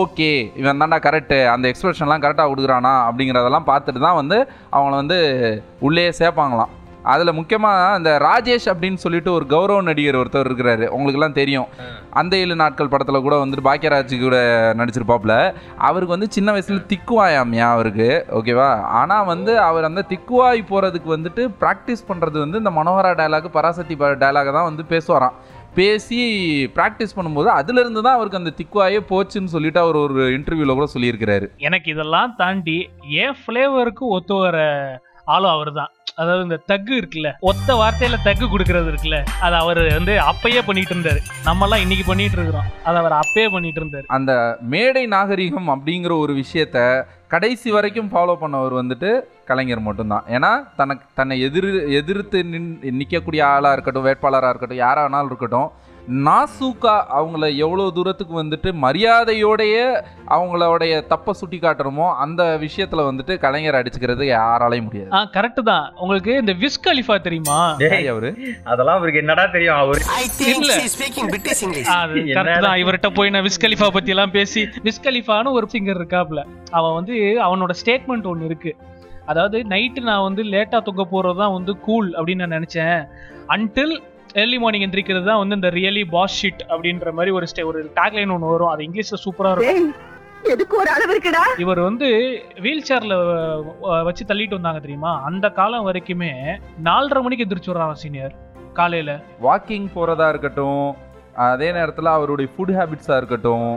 ஓகே 0.00 0.32
இவன் 0.54 0.82
தாண்டா 0.82 1.00
கரெக்டு 1.08 1.40
அந்த 1.54 1.72
எக்ஸ்பிரஷன்லாம் 1.72 2.24
கரெக்டாக 2.26 2.50
கொடுக்குறானா 2.52 2.94
அப்படிங்கிறதெல்லாம் 3.06 3.70
பார்த்துட்டு 3.72 4.06
தான் 4.08 4.20
வந்து 4.22 4.38
அவங்கள 4.72 4.94
வந்து 5.02 5.20
உள்ளே 5.80 6.08
சேர்ப்பாங்களாம். 6.20 6.72
அதில் 7.12 7.36
முக்கியமாக 7.38 7.96
இந்த 7.98 8.10
ராஜேஷ் 8.26 8.68
அப்படின்னு 8.72 9.02
சொல்லிட்டு 9.04 9.32
ஒரு 9.32 9.46
கௌரவ 9.46 9.82
நடிகர் 9.88 10.18
ஒருத்தர் 10.22 10.48
இருக்கிறாரு. 10.48 10.86
உங்களுக்குலாம் 10.96 11.38
தெரியும். 11.40 11.68
அந்த 12.20 12.36
ஏழு 12.42 12.54
நாட்கள் 12.62 12.92
படத்தில் 12.92 13.24
கூட 13.26 13.36
வந்துட்டு 13.42 13.66
பாக்கியராஜ் 13.68 14.14
கூட 14.24 14.38
நடிச்சிருப்பாப்புல 14.80 15.34
அவருக்கு 15.88 16.16
வந்து 16.16 16.30
சின்ன 16.36 16.50
வயசில் 16.56 16.86
திக்குவாயாமியா 16.92 17.68
அவருக்கு 17.76 18.08
ஓகேவா? 18.38 18.70
ஆனால் 19.00 19.28
வந்து 19.32 19.54
அவர் 19.68 19.88
அந்த 19.90 20.04
திக்குவாய் 20.12 20.62
போகிறதுக்கு 20.72 21.16
வந்துட்டு 21.16 21.44
ப்ராக்டிஸ் 21.62 22.08
பண்ணுறது 22.10 22.38
வந்து 22.44 22.60
இந்த 22.62 22.72
மனோகரா 22.80 23.12
டயலாக் 23.20 23.56
பராசக்தி 23.58 23.96
டயலாக 24.00 24.52
தான் 24.58 24.68
வந்து 24.70 24.84
பேசுவாராம். 24.94 25.36
பேசி 25.74 26.16
ப்ராக்டிஸ் 26.76 27.16
பண்ணும்போது 27.16 27.48
அதுலேருந்து 27.58 28.00
தான் 28.06 28.16
அவருக்கு 28.16 28.40
அந்த 28.40 28.52
திக்குவாயே 28.60 29.00
போச்சுன்னு 29.10 29.52
சொல்லிட்டு 29.52 29.80
அவர் 29.80 29.96
ஒரு 29.96 30.24
இன்டர்வியூவில் 30.36 30.78
கூட 30.78 30.88
சொல்லியிருக்கிறாரு. 30.94 31.46
எனக்கு 31.68 31.90
இதெல்லாம் 31.94 32.34
தாண்டி 32.40 32.78
என் 33.24 33.38
ஃப்ளேவருக்கு 33.42 34.04
ஒத்து 34.16 34.34
வர 34.34 34.58
ஆளும் 35.34 35.54
அவர் 35.56 35.72
தான் 35.80 35.90
அதாவது 36.20 36.42
இந்த 36.46 36.56
தக்கு 36.70 36.92
இருக்குல்ல 37.00 37.28
ஒத்த 37.50 37.74
வார்த்தையில 37.80 38.16
தக்கு 38.26 38.46
கொடுக்கறது 38.52 38.88
இருக்குல்ல 38.92 39.18
அது 39.46 39.54
அவர் 39.62 39.80
வந்து 39.96 40.14
அப்பயே 40.30 40.60
பண்ணிட்டு 40.68 40.92
இருந்தாரு. 40.94 41.20
நம்ம 41.48 41.64
எல்லாம் 41.66 41.82
இன்னைக்கு 41.84 42.04
பண்ணிட்டு 42.08 42.36
இருக்கிறோம். 42.38 42.68
அது 42.88 42.98
அவர் 43.02 43.14
அப்பயே 43.20 43.48
பண்ணிட்டு 43.54 43.80
இருந்தாரு. 43.82 44.06
அந்த 44.16 44.32
மேடை 44.74 45.04
நாகரிகம் 45.14 45.70
அப்படிங்கிற 45.74 46.14
ஒரு 46.24 46.34
விஷயத்த 46.42 46.78
கடைசி 47.34 47.68
வரைக்கும் 47.76 48.10
ஃபாலோ 48.12 48.34
பண்ணவர் 48.42 48.74
வந்துட்டு 48.80 49.10
கலைஞர் 49.50 49.86
மட்டும்தான். 49.88 50.26
ஏன்னா 50.36 50.50
தனக்கு 50.80 51.06
தன்னை 51.20 51.36
எதிர் 51.48 51.70
எதிர்த்து 52.00 52.40
நின் 52.52 52.70
நிற்கக்கூடிய 53.00 53.44
ஆளாக 53.52 53.74
இருக்கட்டும் 53.76 54.06
வேட்பாளராக 54.08 54.52
இருக்கட்டும் 54.52 54.82
யாராக 54.84 55.04
வேணாலும் 55.06 55.30
இருக்கட்டும் 55.32 55.70
நாசூக்கா 56.26 56.94
அவங்கள 57.16 57.44
எவ்வளோ 57.64 57.84
தூரத்துக்கு 57.96 58.34
வந்துட்டு 58.40 58.68
மரியாதையோடைய 58.84 59.74
அவங்களோடைய 60.34 60.92
தப்பை 61.12 61.32
சுட்டி 61.40 61.58
காட்டுறோமோ 61.64 62.06
அந்த 62.24 62.42
விஷயத்தில் 62.64 63.06
வந்துட்டு 63.08 63.34
கலைஞர் 63.44 63.78
அடிச்சுக்கிறது 63.80 64.24
யாராலையும் 64.30 64.86
முடியாது. 64.88 65.10
ஆ 65.16 65.20
கரெக்ட் 65.36 65.62
தான். 65.70 65.86
உங்களுக்கு 66.02 66.32
இந்த 66.42 66.54
விஸ் 66.62 66.80
கலிஃபா 66.88 67.16
தெரியுமா? 67.26 67.58
டேய், 67.82 68.08
அவரு? 68.14 68.30
அதெல்லாம் 68.72 68.98
அவருக்கு 69.00 69.22
என்னடா 69.24 69.46
தெரியும்? 69.56 69.78
அவரு 69.84 70.00
கரெக்ட் 72.36 72.66
தான். 72.66 72.80
இவர்கிட்ட 72.82 73.10
போய் 73.18 73.34
நான் 73.36 73.46
விஸ் 73.48 73.62
கலிஃபா 73.66 73.90
பத்தி 73.98 74.14
எல்லாம் 74.16 74.36
பேசி 74.38 74.62
விஸ் 74.88 75.04
கலிஃபான்னு 75.08 75.56
ஒரு 75.60 75.68
சிங்கர் 75.74 76.00
இருக்காப்ல 76.02 76.42
அவன் 76.78 76.96
வந்து 77.00 77.16
அவனோட 77.48 77.74
ஸ்டேட்மெண்ட் 77.82 78.30
ஒன்று 78.32 78.48
இருக்கு. 78.52 78.72
அதாவது 79.30 79.58
நைட்டு 79.72 80.00
நான் 80.10 80.26
வந்து 80.28 80.42
லேட்டா 80.52 80.78
தூங்க 80.86 81.02
போறது 81.10 81.40
தான் 81.42 81.56
வந்து 81.56 81.72
கூல் 81.88 82.08
அப்படின்னு 82.18 82.44
நான் 82.44 82.58
நினைச்சேன். 82.58 83.00
அன்டில் 83.54 83.94
ஏர்லி 84.34 84.58
மார்னிங் 84.62 84.84
எந்திரிக்கிறது 84.86 85.26
தான் 85.28 85.40
வந்து 85.42 85.56
இந்த 85.58 85.68
ரியலி 85.76 86.02
பாஸ் 86.14 86.34
ஷிட் 86.40 86.62
அப்படின்ற 86.72 87.12
மாதிரி 87.12 87.30
ஒரு 87.38 87.46
ஸ்டே 87.50 87.62
ஒரு 87.70 87.78
டேக்லைன் 87.98 88.32
ஒன்று 88.34 88.52
வரும். 88.52 88.70
அது 88.72 88.82
இங்கிலீஷ்ல 88.86 89.18
சூப்பரா 89.24 89.50
இருக்கும். 89.54 89.92
எதுக்கு 90.54 90.74
ஒரு 90.80 90.90
அளவு 90.94 91.12
இருக்குடா? 91.14 91.42
இவர் 91.64 91.80
வந்து 91.86 92.08
வீல் 92.64 92.86
சேர்ல 92.88 93.14
வச்சு 94.08 94.24
தள்ளிட்டு 94.28 94.58
வந்தாங்க 94.58 94.80
தெரியுமா? 94.80 95.12
அந்த 95.28 95.46
காலம் 95.58 95.86
வரைக்குமே 95.88 96.32
நாலரை 96.88 97.22
மணிக்கு 97.24 97.44
எந்திரிச்சு 97.46 97.72
வர்றான் 97.72 98.02
சீனியர் 98.02 98.34
காலையில. 98.78 99.12
வாக்கிங் 99.46 99.88
போகிறதா 99.94 100.28
இருக்கட்டும் 100.28 100.84
அதே 101.48 101.72
நேரத்தில் 101.78 102.16
அவருடைய 102.16 102.50
ஃபுட் 102.54 102.74
ஹேபிட்ஸாக 102.78 103.20
இருக்கட்டும் 103.20 103.70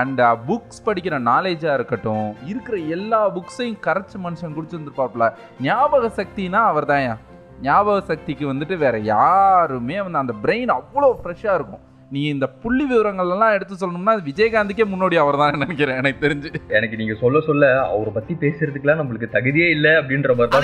அண்ட் 0.00 0.20
புக்ஸ் 0.48 0.84
படிக்கிற 0.86 1.16
நாலேஜாக 1.30 1.78
இருக்கட்டும் 1.78 2.28
இருக்கிற 2.52 2.76
எல்லா 2.96 3.22
புக்ஸையும் 3.36 3.80
கரைச்சி 3.86 4.18
மனுஷன் 4.26 4.56
குடிச்சிருந்துருப்பாப்புல. 4.58 5.26
ஞாபக 5.68 6.10
சக்தினா 6.20 6.62
அவர் 6.72 6.90
தான் 6.92 7.04
ஞாபக 7.62 7.98
சக்திக்கு 8.10 8.44
வந்துட்டு 8.52 8.76
வேற 8.84 8.96
யாருமே 9.12 9.98
வந்து 10.04 10.22
அந்த 10.22 10.34
பிரெயின் 10.44 10.72
அவ்வளோ 10.78 11.10
ஃப்ரெஷ்ஷாக 11.20 11.58
இருக்கும். 11.58 11.84
நீ 12.14 12.20
இந்த 12.32 12.46
புள்ளி 12.62 12.84
விவரங்கள் 12.90 13.30
எல்லாம் 13.34 13.54
எடுத்து 13.54 13.74
சொல்லணும்னா 13.80 14.12
அது 14.16 14.28
விஜயகாந்துக்கே 14.28 14.84
முன்னோடி 14.90 15.16
அவர் 15.22 15.38
தான் 15.40 15.56
நினைக்கிறேன் 15.56 15.98
எனக்கு 16.00 16.20
தெரிஞ்சு. 16.24 16.48
எனக்கு 16.78 16.98
நீங்க 17.00 17.14
சொல்ல 17.22 17.40
சொல்ல 17.46 17.70
அவரை 17.92 18.12
பத்தி 18.16 18.34
பேசுறதுக்குலாம் 18.42 19.00
நம்மளுக்கு 19.00 19.28
தகுதியே 19.36 19.68
இல்ல 19.76 19.88
அப்படின்ற 20.00 20.36
மாதிரி. 20.38 20.54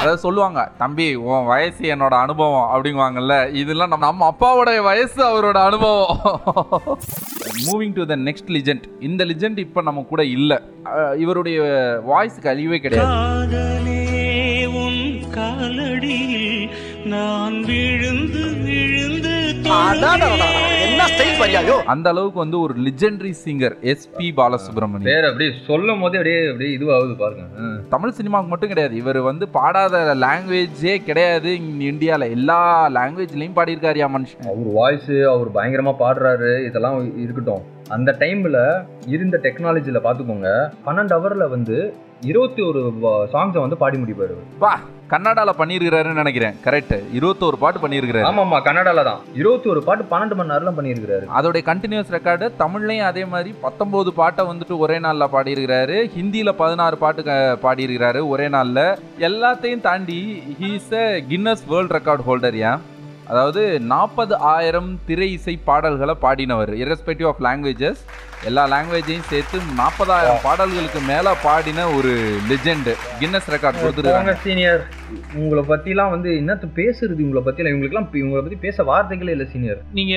அதாவது 0.00 0.22
சொல்லுவாங்க 0.24 0.60
தம்பி 0.80 1.06
உன் 1.26 1.48
வயசு 1.52 1.82
என்னோட 1.94 2.14
அனுபவம் 2.24 2.68
அப்படிங்குவாங்கல்ல 2.74 3.36
இதெல்லாம் 3.60 3.92
நம்ம 3.92 4.06
நம்ம 4.10 4.28
அப்பாவோட 4.32 4.70
வயசு 4.88 5.20
அவரோட 5.30 5.58
அனுபவம். 5.68 6.12
Moving 7.68 7.94
to 7.98 8.04
the 8.12 8.16
next 8.28 8.52
legend 8.56 8.86
இந்த 9.08 9.24
லிஜெண்ட் 9.30 9.60
இப்போ 9.66 9.82
நம்ம 9.88 10.04
கூட 10.12 10.24
இல்லை. 10.36 10.58
இவருடைய 11.24 11.58
வாய்ஸுக்கு 12.10 12.52
அழிவே 12.54 12.80
கிடையாது. 12.86 13.91
காலடியில் 15.42 16.50
நான் 17.12 17.56
விழுந்து 17.68 18.42
விழுந்து 18.66 19.30
என்ன 20.84 21.04
ஸ்டைல் 21.10 21.38
பரியாயோ 21.40 21.76
அந்த 21.92 22.06
அளவுக்கு 22.12 22.38
வந்து 22.42 22.58
ஒரு 22.64 22.74
லிஜெண்டரி 22.86 23.32
சிங்கர் 23.42 23.74
எஸ்பி 23.92 24.26
பாலசுப்ரமணியம். 24.38 25.08
வேற 25.10 25.22
அப்படியே 25.30 25.52
சொல்லும் 25.68 26.02
போதே 26.02 26.18
அப்படியே 26.20 26.40
அப்படியே 26.50 26.70
இதுவாகுது 26.76 27.14
பாருங்க. 27.22 27.44
தமிழ் 27.94 28.14
சினிமாவுக்கு 28.18 28.52
மட்டும் 28.52 28.72
கிடையாது. 28.72 28.94
இவர் 29.02 29.20
வந்து 29.30 29.44
பாடாத 29.58 29.96
லாங்குவேஜே 30.24 30.94
கிடையாது 31.08 31.50
இந்தியாவில் 31.90 32.34
எல்லா 32.36 32.60
லாங்குவேஜ்லையும் 32.98 33.58
பாடியிருக்காருயா 33.58 34.08
மனுஷன். 34.16 34.48
அவர் 34.52 34.70
வாய்ஸ் 34.78 35.12
அவர் 35.34 35.50
பயங்கரமா 35.58 35.94
பாடுறாரு. 36.04 36.52
இதெல்லாம் 36.68 36.98
இருக்கட்டும். 37.24 37.64
அந்த 37.96 38.10
டைம்ல 38.22 38.58
இருந்த 39.14 39.38
டெக்னாலஜில 39.46 40.00
பாத்துக்கோங்க 40.08 40.50
பன்னெண்டு 40.88 41.14
ஹவர்ல 41.18 41.46
வந்து 41.56 41.78
இருபத்தி 42.30 42.62
ஒரு 42.70 42.80
சாங்ஸை 43.32 43.60
வந்து 43.66 43.82
பாடி 43.84 43.96
முடிப்பாரு. 44.02 44.34
பா 44.64 44.72
கன்னடால 45.12 45.50
பண்ணியிருக்கிறாருன்னு 45.60 46.20
நினைக்கிறேன். 46.22 46.54
கரெக்ட் 46.66 46.94
இருபத்தோரு 47.18 47.56
பாட்டு 47.62 47.80
பண்ணியிருக்கிறாரு. 47.84 48.26
ஆமா 48.28 48.42
ஆமா 48.46 48.58
கன்னடால 48.68 49.04
தான். 49.10 49.20
இருபத்தி 49.40 49.68
ஒரு 49.74 49.82
பாட்டு 49.88 50.04
பன்னெண்டு 50.12 50.36
மணி 50.38 50.52
நேரம் 50.52 50.78
பண்ணியிருக்காரு 50.78 51.26
அதோடைய 51.38 51.62
கண்டினியூஸ் 51.70 52.14
ரெக்கார்டு 52.16 52.48
தமிழ்லையும் 52.62 53.08
அதே 53.10 53.24
மாதிரி 53.34 53.52
பத்தொம்போது 53.66 54.12
பாட்டை 54.20 54.44
வந்துட்டு 54.50 54.76
ஒரே 54.84 54.98
நாளில் 55.06 55.32
பாடியிருக்கிறாரு. 55.34 55.98
ஹிந்தியில் 56.16 56.58
பதினாறு 56.62 56.98
பாட்டு 57.04 57.22
பாடியிருக்கிறாரு 57.66 58.22
ஒரே 58.34 58.48
நாளில். 58.56 58.84
எல்லாத்தையும் 59.28 59.84
தாண்டி 59.88 60.20
he's 60.62 60.94
a 61.02 61.06
Guinness 61.32 61.66
world 61.74 61.94
record 61.98 62.26
holder 62.30 62.58
ஏன் 62.70 62.80
அதாவது 63.30 63.62
நாற்பது 63.92 64.34
ஆயிரம் 64.54 64.90
திரை 65.06 65.26
இசை 65.36 65.54
பாடல்களை 65.68 66.14
பாடினவர். 66.24 66.72
Irrespective 66.82 67.28
ஆஃப் 67.30 67.42
லாங்குவேஜஸ் 67.46 68.00
எல்லா 68.48 68.62
லாங்குவேஜையும் 68.72 69.28
சேர்த்து 69.30 69.56
நாற்பதாயிரம் 69.80 70.40
பாடல்களுக்கு 70.46 71.00
மேலே 71.10 71.32
பாடின 71.44 71.84
ஒரு 71.96 72.12
லெஜெண்ட் 72.50 72.90
கின்னஸ் 73.20 73.48
ரெக்கார்ட் 73.54 73.80
கொடுத்துருக்காங்க. 73.82 74.34
சீனியர் 74.46 74.82
உங்களை 75.42 75.62
பத்திலாம் 75.70 76.12
வந்து 76.14 76.30
என்னத்த 76.40 76.68
பேசுறது 76.80 77.24
உங்களை 77.26 77.42
பத்தி 77.48 77.68
இவங்களுக்குலாம் 77.72 78.10
இவங்களை 78.22 78.42
பத்தி 78.42 78.60
பேச 78.66 78.84
வார்த்தைகளே 78.90 79.34
இல்ல 79.36 79.46
சீனியர் 79.54 79.80
நீங்க 80.00 80.16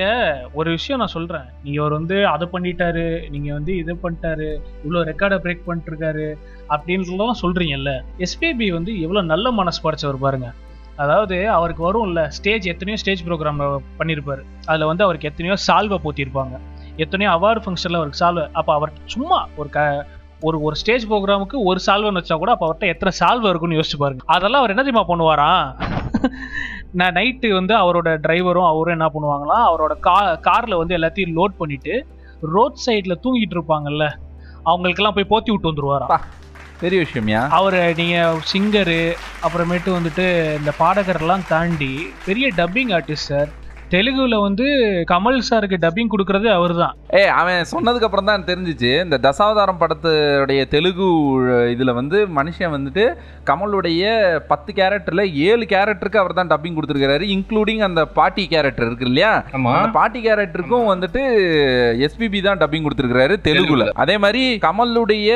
ஒரு 0.60 0.70
விஷயம் 0.78 1.02
நான் 1.04 1.16
சொல்றேன். 1.18 1.48
நீங்க 1.64 1.80
அவர் 1.82 1.98
வந்து 2.00 2.20
அதை 2.34 2.48
பண்ணிட்டாரு 2.58 3.06
நீங்க 3.36 3.52
வந்து 3.54 3.74
இதை 3.84 3.96
பண்ணிட்டாரு 4.04 4.50
இவ்வளவு 4.84 5.08
ரெக்கார்டை 5.12 5.40
பிரேக் 5.46 5.66
பண்ணிட்டு 5.70 5.92
இருக்காரு 5.94 6.28
அப்படின்றதெல்லாம் 6.76 7.42
சொல்றீங்கல்ல. 7.46 7.94
எஸ்பிபி 8.28 8.70
வந்து 8.80 8.94
எவ்வளவு 9.08 9.32
நல்ல 9.34 9.52
மனசு 9.62 9.82
படைச்சவர் 9.86 10.24
பாருங்க. 10.28 10.50
அதாவது 11.04 11.38
அவருக்கு 11.58 11.82
வரும்ல 11.88 12.22
ஸ்டேஜ் 12.38 12.66
எத்தனையோ 12.74 12.98
ஸ்டேஜ் 13.02 13.24
ப்ரோக்ராம் 13.28 13.62
பண்ணியிருப்பார் 14.00 14.42
அதில் 14.70 14.90
வந்து 14.90 15.06
அவருக்கு 15.06 15.30
எத்தனையோ 15.32 15.56
சால்வை 15.68 15.98
போத்திருப்பாங்க. 16.06 16.56
எத்தனையோ 17.04 17.30
அவார்டு 17.38 17.64
ஃபங்க்ஷனில் 17.64 18.00
அவருக்கு 18.00 18.22
சால்வை 18.24 18.46
அப்போ 18.60 18.72
அவர் 18.78 18.94
சும்மா 19.14 19.40
ஒரு 19.62 19.70
க 19.76 19.80
ஒரு 20.48 20.58
ஒரு 20.68 20.76
ஸ்டேஜ் 20.82 21.04
ப்ரோக்ராமுக்கு 21.10 21.58
ஒரு 21.70 21.80
சால்வைன்னு 21.88 22.22
வச்சா 22.22 22.36
கூட 22.44 22.52
அப்போ 22.54 22.66
அவர்கிட்ட 22.68 22.94
எத்தனை 22.94 23.12
சால்வை 23.20 23.50
இருக்குன்னு 23.52 23.78
யோசிச்சு 23.80 24.00
பாருங்க. 24.04 24.24
அதெல்லாம் 24.36 24.62
அவர் 24.62 24.74
என்ன 24.74 24.84
தெரியுமா 24.84 25.06
பண்ணுவாராம் 25.12 25.66
நான் 27.00 27.16
நைட்டு 27.20 27.48
வந்து 27.60 27.74
அவரோட 27.84 28.10
டிரைவரும் 28.26 28.70
அவரும் 28.72 28.96
என்ன 28.98 29.08
பண்ணுவாங்களாம் 29.16 29.66
அவரோட 29.70 29.94
கா 30.08 30.18
காரில் 30.48 30.80
வந்து 30.82 30.96
எல்லாத்தையும் 30.98 31.36
லோட் 31.40 31.60
பண்ணிட்டு 31.62 31.94
ரோட் 32.56 32.82
சைடில் 32.86 33.22
தூங்கிட்டு 33.26 33.58
இருப்பாங்கல்ல 33.58 34.06
அவங்களுக்கெல்லாம் 34.72 35.18
போய் 35.18 35.32
போத்தி 35.34 35.52
விட்டு 35.52 35.72
வந்துருவாராம். 35.72 36.14
பெரிய 36.82 37.00
விஷயம்யா? 37.02 37.42
அவர் 37.50 37.78
நீங்கள் 37.96 38.42
சிங்கரு 38.52 39.02
அப்புறமேட்டு 39.42 39.90
வந்துட்டு 39.98 40.26
இந்த 40.58 40.72
பாடகர்லாம் 40.80 41.48
தாண்டி 41.48 41.94
பெரிய 42.26 42.48
டப்பிங் 42.58 42.92
ஆர்டிஸ்ட் 42.92 43.30
சார் 43.32 43.50
தெலுங்குல 43.94 44.36
வந்து 44.46 44.66
கமல் 45.12 45.40
சாருக்கு 45.48 45.78
டப்பிங் 45.84 46.12
கொடுக்கறது 46.12 46.48
அவர் 46.56 46.74
தான் 46.80 46.94
ஏய் 47.20 47.32
அவன் 47.40 47.68
சொன்னதுக்கு 47.72 48.08
அப்புறம் 48.08 48.30
தான் 48.30 48.46
தெரிஞ்சிச்சு. 48.48 48.92
இந்த 49.06 49.18
தசாவதாரம் 49.26 49.80
படத்துடைய 49.82 50.62
தெலுங்கு 50.74 51.08
இதில் 51.74 51.98
வந்து 52.00 52.18
மனுஷன் 52.38 52.74
வந்துட்டு 52.76 53.04
கமலுடைய 53.50 54.04
பத்து 54.52 54.72
கேரக்டரில் 54.80 55.24
ஏழு 55.48 55.66
கேரக்டருக்கு 55.74 56.22
அவர் 56.22 56.38
தான் 56.40 56.52
டப்பிங் 56.54 56.78
கொடுத்துருக்காரு 56.78 57.28
இன்க்ளூடிங் 57.36 57.84
அந்த 57.90 58.04
பாட்டி 58.20 58.46
கேரக்டர் 58.54 58.88
இருக்கு 58.90 59.10
இல்லையா? 59.10 59.32
அந்த 59.76 59.90
பாட்டி 60.00 60.22
கேரக்டருக்கும் 60.28 60.92
வந்துட்டு 60.94 61.24
எஸ்பிபி 62.08 62.42
தான் 62.42 62.62
டப்பிங் 62.64 62.86
கொடுத்துருக்காரு 62.88 63.36
தெலுங்குல. 63.48 63.86
அதே 64.04 64.18
மாதிரி 64.26 64.44
கமலுடைய 64.68 65.32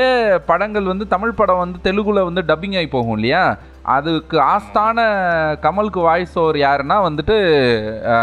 படங்கள் 0.51 0.91
வந்து 0.93 1.07
தமிழ் 1.15 1.37
படம் 1.41 1.63
வந்து 1.63 1.79
தெலுங்குல 1.87 2.23
வந்து 2.29 2.43
டப்பிங் 2.51 2.77
ஆகி 2.81 2.89
போகும் 2.95 3.17
இல்லையா? 3.19 3.43
அதுக்கு 3.95 4.37
ஆஸ்தான 4.53 4.99
கமலுக்கு 5.65 6.01
வாய்ஸ் 6.07 6.35
ஓவர் 6.41 6.57
யாருன்னா 6.63 6.97
வந்துட்டு 7.07 7.35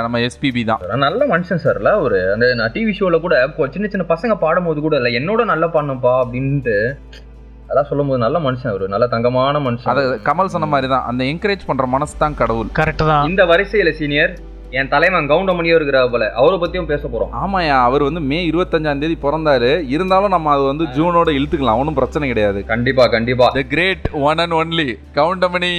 நம்ம 0.05 0.21
எஸ்பிபி 0.27 0.63
தான். 0.71 0.83
நல்ல 1.07 1.23
மனுஷன் 1.33 1.63
சார்ல 1.65 1.93
ஒரு 2.07 2.19
அந்த 2.33 2.49
நான் 2.61 2.75
டிவி 2.75 2.93
ஷோல 2.99 3.21
கூட 3.27 3.37
சின்ன 3.77 3.89
சின்ன 3.95 4.07
பசங்க 4.15 4.37
பாடும்போது 4.45 4.81
கூட 4.87 4.97
இல்ல 5.01 5.13
என்னோட 5.21 5.45
நல்லா 5.53 5.69
பாடணும்ப்பா 5.77 6.15
அப்படின்ட்டு 6.25 6.77
அதான் 7.71 7.89
சொல்லும் 7.91 8.09
போது 8.09 8.21
நல்ல 8.25 8.39
மனுஷன் 8.47 8.71
அவரு. 8.73 8.87
நல்ல 8.93 9.07
தங்கமான 9.15 9.61
மனுஷன். 9.69 9.91
அது 9.93 10.03
கமல் 10.29 10.53
சொன்ன 10.53 10.67
மாதிரி 10.73 10.89
தான். 10.93 11.07
அந்த 11.11 11.23
என்கரேஜ் 11.31 11.65
பண்ற 11.71 11.87
மனசு 11.95 12.15
தான் 12.21 12.37
கடவுள். 12.41 12.69
கரெக்டு 12.79 13.05
தான். 13.09 13.25
இந்த 13.31 13.45
வரிசையில 13.53 13.93
சீனியர் 14.01 14.35
என் 14.80 14.90
தலைவன் 14.92 15.28
கவுண்டமணியோ 15.30 15.76
இருக்கிற 15.78 15.99
போல. 16.12 16.25
அவரை 16.40 16.56
பத்தியும் 16.62 16.88
பேச 16.90 17.02
போறோம். 17.12 17.33
ஆமாயா 17.42 17.76
அவர் 17.88 18.06
வந்து 18.09 18.23
மே 18.30 18.38
இருபத்தஞ்சாம் 18.50 19.02
தேதி 19.02 19.16
பிறந்தாரு. 19.26 19.71
இருந்தாலும் 19.95 20.35
நம்ம 20.37 20.52
அது 20.54 20.64
வந்து 20.71 20.87
ஜூனோட 20.97 21.28
இழுத்துக்கலாம். 21.38 21.80
ஒன்றும் 21.83 21.99
பிரச்சனை 22.00 22.28
கிடையாது. 22.33 22.62
கண்டிப்பா 22.73 23.06
கண்டிப்பா. 23.16 23.49
The 23.59 23.64
great 23.75 24.06
one 24.28 24.42
and 24.45 24.56
only 24.61 24.88
Goundamani 25.18 25.75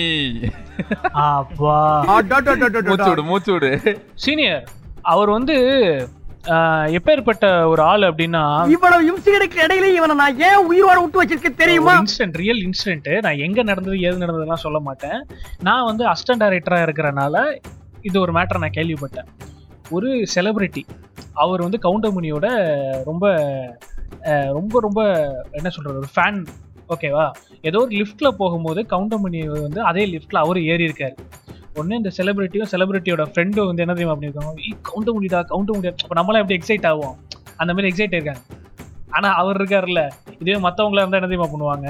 அப்பா. 1.29 1.77
மூச்சு 2.89 3.09
விடு 3.09 3.29
மூச்சு 3.31 3.51
விடு. 3.55 3.71
சீனியர் 4.25 4.63
அவர் 5.13 5.29
வந்து 5.37 5.57
எப்பேற்பட்ட 6.97 7.45
ஒரு 7.71 7.81
ஆள் 7.91 8.03
அப்படின்னா 8.09 8.41
இவ்வளவு 8.73 9.07
இம்சிகளுக்கு 9.09 9.57
இடையில 9.63 9.87
இவனை 9.95 10.13
நான் 10.19 10.37
ஏன் 10.49 10.67
உயிரோட 10.69 10.97
விட்டு 11.01 11.21
வச்சிருக்கேன் 11.21 11.61
தெரியுமா? 11.61 11.93
இன்சிடென்ட் 12.01 12.37
ரியல் 12.41 12.61
இன்சிடென்ட் 12.67 13.09
நான் 13.25 13.41
எங்க 13.47 13.63
நடந்தது 13.69 13.97
ஏது 14.09 14.21
நடந்ததுலாம் 14.23 14.63
சொல்ல 14.65 14.79
மாட்டேன். 14.87 15.19
நான் 15.67 15.87
வந்து 15.89 16.05
அசிஸ்டன்ட் 16.11 16.43
டைரக்டரா 16.43 16.79
இருக்கிறனால 16.85 17.35
இது 18.07 18.17
ஒரு 18.23 18.31
மேட்டர் 18.37 18.61
நான் 18.63 18.77
கேள்விப்பட்டேன். 18.77 19.29
ஒரு 19.95 20.09
செலிபிரிட்டி 20.35 20.83
அவர் 21.43 21.63
வந்து 21.65 21.79
கவுண்டமணியோட 21.85 22.47
ரொம்ப 23.09 23.25
ரொம்ப 24.57 24.79
ரொம்ப 24.85 25.01
என்ன 25.51 25.69
சொல்கிறது 25.75 25.99
ஒரு 26.03 26.09
ஃபேன் 26.13 26.39
ஓகேவா 26.93 27.25
ஏதோ 27.69 27.79
ஒரு 27.85 27.93
லிஃப்ட்ல 28.01 28.27
போகும்போது 28.41 28.81
கவுண்டமணி 28.93 29.39
வந்து 29.65 29.81
அதே 29.89 30.03
லிஃப்ட்டில் 30.13 30.43
அவர் 30.43 30.59
ஏறி 30.71 30.87
இருக்காரு. 30.87 31.15
ஒன்று 31.79 31.99
இந்த 32.01 32.11
செலிபிரிட்டியும் 32.17 32.69
செலிபிரிட்டியோட 32.73 33.23
ஃப்ரெண்டும் 33.31 33.67
வந்து 33.69 33.83
என்ன 33.85 33.93
தெரியுமா 33.93 34.15
பண்ணியிருக்காங்க 34.15 34.63
ஈ 34.67 34.71
கவுண்ட் 34.89 35.11
முடிடா 35.15 35.41
கவுண்ட் 35.51 35.73
முடியா 35.75 35.93
இப்போ 36.03 36.15
நம்மளாம் 36.19 36.43
எப்படி 36.43 36.57
எக்ஸைட் 36.59 36.87
ஆகும் 36.91 37.17
அந்த 37.61 37.71
மாதிரி 37.73 37.89
எக்ஸைட் 37.91 38.15
இருக்காங்க 38.17 38.43
ஆனால் 39.17 39.35
அவர் 39.41 39.57
இருக்கார்ல 39.59 40.01
இதுவே 40.39 40.57
மற்றவங்களாக 40.65 41.03
இருந்தால் 41.03 41.21
என்ன 41.21 41.29
தெரியுமா 41.31 41.49
பண்ணுவாங்க? 41.53 41.87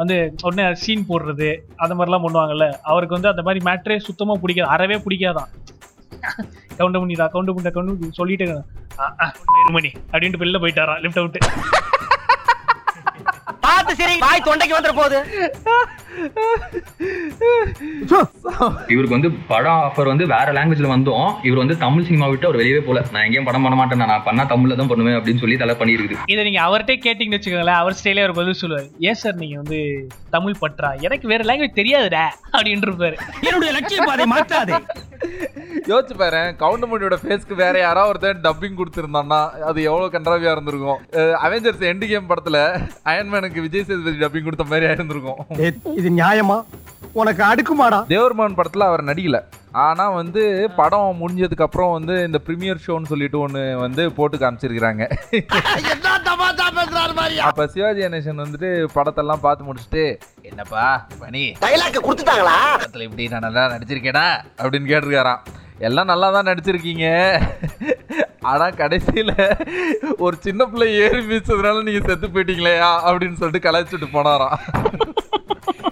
வந்து 0.00 0.16
உடனே 0.42 0.74
சீன் 0.82 1.08
போடுறது 1.08 1.48
அந்த 1.76 1.94
மாதிரிலாம் 1.94 2.24
பண்ணுவாங்கல்ல. 2.26 2.66
அவருக்கு 2.90 3.16
வந்து 3.16 3.28
அந்த 3.28 3.42
மாதிரி 3.42 3.60
மேட்ரே 3.68 3.96
சுத்தமாக 4.08 4.40
பிடிக்காது. 4.40 4.70
அறவே 4.70 4.96
பிடிக்காதான். 5.06 5.50
கவுண்ட் 6.78 7.00
பண்ணிடா 7.02 7.26
கவுண்ட் 7.34 7.54
பண்ண 7.56 7.70
கவுண்ட் 7.76 8.18
சொல்லிட்டு 8.18 8.44
இருக்காங்க. 8.44 8.66
மணி 9.76 9.90
அப்படின்ட்டு 10.12 10.42
வெளில 10.44 10.60
போயிட்டாராம் 10.64 11.00
லிஃப்ட் 11.04 11.20
அவுட்டு 11.22 11.40
பார்த்து 13.88 14.02
சரி 14.02 14.16
வாய் 14.26 14.46
தொண்டைக்கு 14.48 14.76
வந்துட 14.78 14.94
போகுது 15.00 15.18
இவருக்கு 18.92 19.16
வந்து 19.16 19.30
படம் 19.50 19.80
ஆஃபர் 19.86 20.10
வந்து 20.12 20.24
வேற 20.32 20.52
லாங்குவேஜ்ல 20.56 20.88
வந்தோம் 20.94 21.28
இவர் 21.46 21.60
வந்து 21.62 21.76
தமிழ் 21.84 22.06
சினிமா 22.08 22.26
விட்டு 22.30 22.48
அவர் 22.48 22.60
வெளியவே 22.60 22.82
போல. 22.86 23.02
நான் 23.12 23.24
எங்கேயும் 23.26 23.48
படம் 23.48 23.64
பண்ண 23.64 23.76
மாட்டேன் 23.80 24.02
நான் 24.02 24.24
பண்ணா 24.28 24.44
தமிழ்ல 24.52 24.78
தான் 24.80 24.90
பண்ணுவேன் 24.92 25.18
அப்படின்னு 25.18 25.42
சொல்லி 25.42 25.58
தலை 25.62 25.74
பண்ணியிருக்குது 25.80 26.24
இதை 26.34 26.44
நீங்க 26.48 26.60
அவர்கிட்ட 26.66 26.96
கேட்டீங்கன்னு 27.06 27.38
வச்சுக்கோங்களேன் 27.38 27.80
அவர் 27.82 27.98
ஸ்டைலே 27.98 28.24
அவர் 28.24 28.38
பதில் 28.40 28.60
சொல்லுவார். 28.62 28.88
ஏன் 29.08 29.20
சார் 29.22 29.40
நீங்க 29.42 29.56
வந்து 29.62 29.80
தமிழ் 30.36 30.60
பற்றா? 30.62 30.90
எனக்கு 31.08 31.26
வேற 31.32 31.44
லாங்குவேஜ் 31.50 31.80
தெரியாதுடா 31.80 32.24
அப்படின்னு 32.56 32.88
இருப்பாரு 32.88 33.18
என்னுடைய 33.46 33.70
லட்சிய 33.78 34.08
பாதை 34.10 34.26
மாற்றாதே. 34.34 34.80
யோசிச்சு 35.90 36.14
பாரு 36.20 36.40
கவுண்டமணியோட 36.62 37.16
ஃபேஸ்க்கு 37.22 37.54
வேற 37.62 37.76
யாராவது 37.84 38.10
ஒருத்தன் 38.12 38.42
டப்பிங் 38.46 38.78
கொடுத்துருந்தான்னா 38.80 39.40
அது 39.68 39.78
எவ்வளவு 39.90 40.12
கன்றாவியா 40.16 40.52
இருந்திருக்கும். 40.54 41.00
அவெஞ்சர்ஸ் 41.46 41.88
எண்டு 41.92 42.08
கேம் 42.10 42.28
படத்துல 42.30 42.58
அயன்மேனுக்கு 43.12 43.64
விஜய் 43.66 43.77
சேதுபதி 43.88 44.18
டப்பிங் 44.22 44.46
கொடுத்த 44.48 44.66
மாதிரி 44.72 44.86
இருந்திருக்கும் 44.96 45.40
இது 46.00 46.10
நியாயமா? 46.20 46.58
உனக்கு 47.20 47.42
அடுக்குமாடா? 47.50 47.98
தேவர்மன் 48.14 48.56
படத்துல 48.58 48.86
அவர் 48.90 49.08
நடிக்கல. 49.10 49.38
ஆனால் 49.86 50.14
வந்து 50.18 50.42
படம் 50.78 51.18
முடிஞ்சதுக்கு 51.20 51.64
அப்புறம் 51.66 51.92
வந்து 51.96 52.14
இந்த 52.28 52.38
ப்ரீமியர் 52.46 52.82
ஷோன்னு 52.84 53.10
சொல்லிட்டு 53.12 53.38
ஒன்று 53.44 53.62
வந்து 53.84 54.02
போட்டு 54.18 54.36
காமிச்சிருக்கிறாங்க. 54.42 55.02
அப்போ 57.48 57.66
சிவாஜி 57.74 58.02
கணேசன் 58.04 58.44
வந்துட்டு 58.44 58.70
படத்தெல்லாம் 58.96 59.44
பார்த்து 59.46 59.68
முடிச்சுட்டு 59.68 60.04
என்னப்பா 60.50 60.84
பனி 61.22 61.44
டைலாக் 61.64 62.06
கொடுத்துட்டாங்களா? 62.06 62.58
படத்தில் 62.76 63.06
இப்படி 63.08 63.26
நான் 63.34 63.46
நல்லா 63.48 63.64
நடிச்சிருக்கேடா 63.74 64.26
அப்படின்னு 64.60 64.90
கேட்டிருக்காராம். 64.92 65.42
எல்லாம் 65.88 66.10
நல்லா 66.10 66.28
தான் 66.36 66.48
நடிச்சிருக்கீங்க. 66.50 67.06
ஆனால் 68.50 68.78
கடைசியில் 68.80 69.34
ஒரு 70.24 70.36
சின்ன 70.46 70.60
பிள்ளை 70.72 70.88
ஏறி 71.04 71.22
மிச்சதுனால 71.30 71.84
நீங்கள் 71.88 72.08
செத்து 72.08 72.28
போயிட்டீங்களேயா 72.34 72.90
அப்படின்னு 73.08 73.40
சொல்லிட்டு 73.40 73.66
கலாய்ச்சிட்டு 73.66 74.08
போனாராம். 74.16 74.58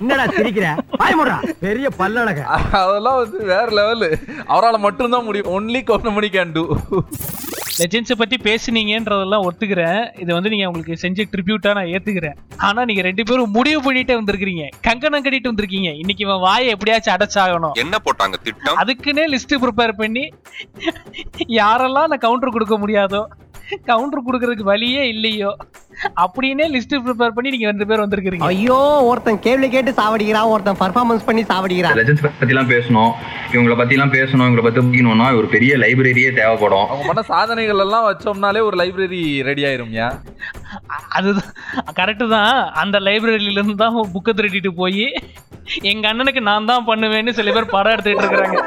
என்னடா 0.01 0.25
சிரிக்கிற? 0.37 0.67
பயமுடா 1.03 1.37
பெரிய 1.65 1.87
பல்லழக. 2.01 2.41
அதெல்லாம் 2.81 3.21
வந்து 3.21 3.39
வேற 3.53 3.67
லெவலு 3.79 4.11
அவரால் 4.53 4.85
மட்டும்தான் 4.87 5.27
முடியும். 5.29 5.53
ஒன்லி 5.57 5.81
கவுண்டமணி 5.91 6.29
கேன் 6.37 6.55
டூ 6.57 6.65
லெஜெண்ட்ஸை 7.81 8.17
பத்தி 8.21 8.37
பேசுனீங்கன்றதெல்லாம் 8.49 9.45
ஒத்துக்கிறேன். 9.49 10.01
இது 10.23 10.31
வந்து 10.37 10.51
நீங்க 10.53 10.67
உங்களுக்கு 10.69 11.03
செஞ்ச 11.05 11.27
ட்ரிபியூட்டா 11.33 11.71
நான் 11.79 11.91
ஏத்துக்கிறேன். 11.95 12.37
ஆனா 12.67 12.81
நீங்க 12.89 13.03
ரெண்டு 13.09 13.23
பேரும் 13.29 13.55
முடிவு 13.57 13.81
பண்ணிட்டே 13.87 14.15
வந்திருக்கீங்க 14.21 14.67
கங்கணம் 14.87 15.25
கட்டிட்டு 15.25 15.51
வந்திருக்கீங்க. 15.53 15.91
இன்னைக்கு 16.03 16.25
இவன் 16.27 16.45
வாயை 16.47 16.69
எப்படியாச்சும் 16.75 17.15
அடைச்சாகணும். 17.17 17.75
என்ன 17.85 17.99
போட்டாங்க 18.07 18.39
திட்டம்? 18.47 18.79
அதுக்குன்னே 18.83 19.27
லிஸ்ட் 19.35 19.55
ப்ரிப்பேர் 19.65 19.95
பண்ணி 20.03 20.25
யாரெல்லாம் 21.61 22.11
நான் 22.13 22.25
கவுண்டர் 22.27 22.55
கொடுக்க 22.57 22.77
முடியாதோ 22.85 23.23
கவுண்டர் 23.89 24.27
கொடுக்கறதுக்கு 24.27 24.71
வழியே 24.71 25.03
இல்லையோ? 25.13 25.51
அப்படின்னே 26.23 26.67
லிஸ்ட் 26.73 26.95
ப்ரிப்பேர் 27.05 27.35
பண்ணி 27.37 27.53
நீங்க 27.53 27.67
ரெண்டு 27.71 27.87
பேர் 27.91 28.03
வந்திருக்கீங்க 28.03 28.49
ஐயோ 28.51 28.79
ஒருத்தன் 29.09 29.41
கேள்வி 29.47 29.69
கேட்டு 29.69 29.93
சாவடிக்கிறான் 29.99 30.51
ஒருத்தன் 30.53 30.81
பர்ஃபார்மன்ஸ் 30.83 31.27
பண்ணி 31.29 31.43
சாவடிக்கிறான் 31.51 31.97
லெஜண்ட்ஸ் 32.01 32.25
பத்திலாம் 32.27 32.71
பேசணும். 32.75 33.13
இவங்கள 33.53 33.75
பத்திலாம் 33.81 34.15
பேசணும் 34.17 34.47
இவங்கள 34.47 34.65
பத்தி 34.67 34.81
முடிக்கணும்னா 34.83 35.29
ஒரு 35.39 35.49
பெரிய 35.55 35.73
லைப்ரரியே 35.85 36.31
தேவைப்படும். 36.41 36.87
அவங்க 36.91 37.07
பண்ண 37.11 37.25
சாதனைகள் 37.33 37.83
எல்லாம் 37.87 38.07
வச்சோம்னாலே 38.09 38.63
ஒரு 38.69 38.79
லைப்ரரி 38.83 39.23
ரெடி 39.49 39.65
ஆயிரும்யா 39.71 40.09
அதுதான் 41.17 41.51
கரெக்டு 42.01 42.27
தான். 42.37 42.53
அந்த 42.83 42.97
லைப்ரரியில 43.09 43.59
இருந்து 43.59 43.77
தான் 43.83 43.97
புக்கை 44.15 44.33
திருடிட்டு 44.35 44.73
போய் 44.81 45.05
எங்க 45.91 46.05
அண்ணனுக்கு 46.11 46.41
நான் 46.49 46.69
தான் 46.69 46.85
பண்ணுவேன்னு 46.89 47.37
சில 47.39 47.53
பேர் 47.55 47.73
படம் 47.73 47.95
எடுத்துட்டு 47.95 48.27
இருக்காங்க 48.27 48.61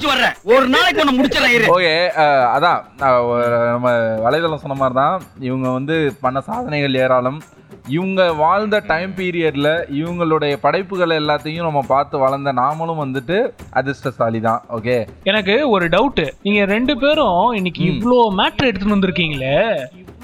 தப்பிச்சு 0.00 0.52
ஒரு 0.52 0.66
நாளைக்கு 0.68 1.02
ஒண்ணு 1.02 1.16
முடிச்சிடறேன் 1.18 1.72
ஓகே 1.74 1.92
அதான் 2.54 2.80
நம்ம 3.68 3.88
வலைதளம் 4.24 4.62
சொன்ன 4.62 4.78
மாதிரி 4.80 4.96
தான் 4.96 5.16
இவங்க 5.42 5.68
வந்து 5.72 5.94
பண்ண 6.22 6.38
சாதனைகள் 6.48 7.00
ஏராளம். 7.02 7.40
இவங்க 7.88 8.22
வாழ்ந்த 8.38 8.76
டைம் 8.88 9.12
பீரியட்ல 9.18 9.68
இவங்களுடைய 9.98 10.54
படைப்புகள் 10.60 11.12
எல்லாத்தையும் 11.18 11.68
நம்ம 11.68 11.80
பார்த்து 11.88 12.16
வளர்ந்த 12.22 12.50
நாமளும் 12.58 13.00
வந்துட்டு 13.02 13.36
அதிர்ஷ்டசாலி 13.72 14.40
தான் 14.42 14.60
ஓகே? 14.76 14.96
எனக்கு 15.24 15.54
ஒரு 15.74 15.86
டவுட் 15.94 16.22
நீங்க 16.44 16.60
ரெண்டு 16.72 16.94
பேரும் 16.98 17.40
இன்னைக்கு 17.58 17.82
ம். 17.84 17.90
இவ்ளோ 17.92 18.18
மேட்ரு 18.38 18.68
எடுத்துட்டு 18.70 18.96
வந்திருக்கீங்களே. 18.96 19.56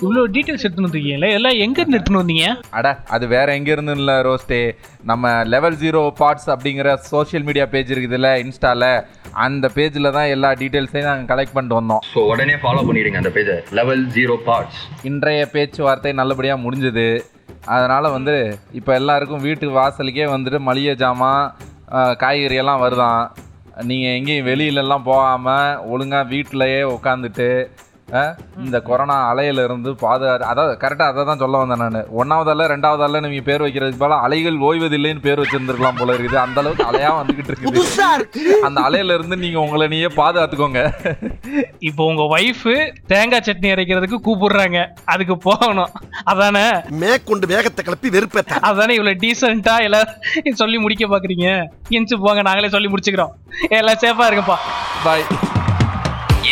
இவ்ளோ 0.03 0.23
டீடைல்ஸ் 0.35 0.65
எடுத்துட்டு 0.65 0.87
வந்திருக்கீங்களே? 0.87 1.29
எல்லாம் 1.39 1.59
எங்க 1.65 1.77
இருந்து 1.81 1.97
எடுத்துட்டு 1.97 2.23
வந்தீங்க? 2.23 2.47
அட 2.79 2.87
அது 3.15 3.25
வேற 3.35 3.49
எங்க 3.59 3.71
இருந்து 3.75 3.93
இல்ல 3.99 4.13
ரோஸ்டே 4.27 4.59
நம்ம 5.11 5.31
லெவல் 5.53 5.77
ஜீரோ 5.83 6.01
பார்ட்ஸ் 6.21 6.49
அப்படிங்கிற 6.55 6.95
சோஷியல் 7.11 7.47
மீடியா 7.49 7.67
பேஜ் 7.75 7.93
இருக்குதுல்ல 7.95 8.31
இன்ஸ்டால. 8.45 8.85
அந்த 9.45 9.71
பேஜில் 9.77 10.15
தான் 10.17 10.33
எல்லா 10.35 10.51
டீட்டெயில்ஸையும் 10.63 11.09
நாங்கள் 11.11 11.31
கலெக்ட் 11.33 11.55
பண்ணிட்டு 11.57 11.79
வந்தோம். 11.81 12.03
ஸோ 12.15 12.23
உடனே 12.33 12.57
ஃபாலோ 12.65 12.83
பண்ணிடுங்க 12.89 13.21
அந்த 13.23 13.33
பேஜை 13.37 13.57
லெவல் 13.81 14.05
ஜீரோ 14.17 14.37
பார்ட்ஸ் 14.49 14.83
இன்றைய 15.11 15.45
பேச்சுவார்த்தை 15.55 16.13
நல்லபடியாக 16.23 16.65
முடிஞ்சது. 16.67 17.07
அதனால் 17.75 18.15
வந்து 18.17 18.37
இப்போ 18.79 18.93
எல்லாருக்கும் 19.01 19.45
வீட்டு 19.47 19.67
வாசலுக்கே 19.79 20.27
வந்துட்டு 20.35 20.61
மளிகை 20.69 20.97
ஜாமான் 21.05 21.45
காய்கறி 22.23 22.57
எல்லாம் 22.63 22.85
வருதாம் 22.85 23.23
நீங்கள் 23.91 24.15
எங்கேயும் 24.19 24.49
வெளியிலலாம் 24.51 25.09
போகாமல் 25.11 25.79
ஒழுங்காக 25.93 26.31
வீட்டிலையே 26.35 26.83
உட்காந்துட்டு 26.97 27.49
இந்த 28.65 28.79
கொரோனா 28.89 29.15
அலையில 29.29 29.63
இருந்து 29.67 29.91
பாதுகா 30.03 30.33
அதாவது 30.51 30.73
கரெக்டாக 30.83 31.13
அதை 31.13 31.23
தான் 31.29 31.41
சொல்ல 31.43 31.61
வந்தேன் 31.61 31.83
நான். 31.83 32.09
ஒன்றாவது 32.21 32.51
அல்ல 32.53 32.65
ரெண்டாவது 32.73 33.03
அல்ல 33.07 33.21
நீங்கள் 33.25 33.47
பேர் 33.49 33.65
வைக்கிறதுக்கு 33.65 34.03
போல 34.03 34.19
அலைகள் 34.27 34.59
ஓய்வதில்லைன்னு 34.69 35.23
பேர் 35.27 35.41
வச்சிருந்துருக்கலாம் 35.43 35.99
போல 36.01 36.17
இருக்குது. 36.17 36.39
அந்த 36.45 36.59
அளவுக்கு 36.63 36.85
அலையாக 36.91 37.15
வந்துக்கிட்டு 37.21 37.53
இருக்குது. 37.53 37.83
அந்த 38.69 38.79
அலையில 38.89 39.17
இருந்து 39.19 39.39
நீங்கள் 39.45 39.65
உங்களை 39.65 39.89
நீயே 39.95 40.11
பாதுகாத்துக்கோங்க. 40.21 40.83
இப்போ 41.89 42.05
உங்க 42.11 42.23
ஒய்ஃப் 42.37 42.69
தேங்காய் 43.15 43.45
சட்னி 43.49 43.71
அரைக்கிறதுக்கு 43.75 44.21
கூப்பிடுறாங்க. 44.29 44.81
அதுக்கு 45.15 45.37
போகணும். 45.49 45.93
அதானே? 46.33 46.67
மேற்கொண்டு 47.03 47.53
வேகத்தை 47.55 47.85
கிளப்பி 47.89 48.15
வெறுப்பேத்த. 48.19 48.61
அதானே 48.71 48.95
இவ்வளவு 49.01 49.21
டீசெண்டா 49.25 49.77
எல்லாம் 49.89 50.15
சொல்லி 50.63 50.81
முடிக்க 50.87 51.07
பாக்குறீங்க? 51.15 51.49
எஞ்சி 51.99 52.17
போங்க 52.27 52.43
நாங்களே 52.51 52.75
சொல்லி 52.77 52.91
முடிச்சுக்கிறோம். 52.95 53.35
எல்லாம் 53.81 54.03
சேஃபா 54.05 54.29
இருங்கப்பா. 54.31 54.59
பாய் 55.09 55.27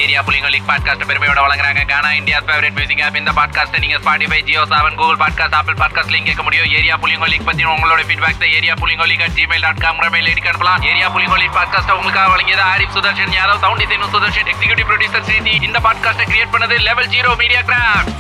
ஏரியா 0.01 0.23
புலிகள் 0.23 0.51
லீக் 0.51 0.69
பாட்காஸ்ட் 0.69 1.05
பெருமையோட 1.11 1.41
வழங்குறாங்க. 1.45 1.87
Gaana 1.87 2.13
India 2.13 2.39
favourite 2.39 2.73
music 2.73 3.03
app 3.03 3.17
இந்த 3.17 3.33
பாட்காஸ்ட் 3.33 3.79
நீங்க 3.79 3.99
Spotify 3.99 4.41
Jio 4.43 4.63
Saavn 4.63 4.95
Google 4.95 5.17
podcast 5.17 5.55
Apple 5.55 5.75
பாட்காஸ்ட்லையும் 5.75 6.25
கேட்க 6.25 6.43
முடியும். 6.43 6.71
ஏரியா 6.71 6.97
புலிகள் 6.97 7.29
லீக் 7.29 7.45
பத்தி 7.45 7.65
உங்களோட 7.65 8.03
ஃபீட்பேக் 8.09 8.55
ஏரியா 8.59 8.75
புலிகள் 8.75 9.07
league 9.07 9.21
at 9.21 9.37
Gmail 9.39 9.61
dot 9.61 9.83
com 9.85 10.11
mail 10.11 10.35
ஐடிக்கு 10.35 10.53
அனுப்பலாம். 10.53 10.85
ஏரியா 10.85 11.09
புலிகள் 11.09 11.39
லீக் 11.39 11.57
பாட்காஸ்ட் 11.57 11.91
உங்களுக்காக 11.91 12.37
வழங்கியது 12.37 12.65
Arif 12.75 12.95
Sudarshan 12.99 13.35
Yadav 13.39 13.59
sound 13.59 13.83
design 13.83 14.15
Sudarshan 14.17 14.51
executive 14.55 14.89
producer 14.93 15.27
Srithi. 15.29 15.63
இந்த 15.63 15.81
பாட்காஸ்ட்டை 15.89 16.29
கிரியேட் 16.33 16.55
பண்ணது 16.55 16.79
லெவல் 16.79 17.09
ஜீரோ 17.09 17.37
மீடியா 17.37 17.61
கிராஃப்ட் 17.61 18.11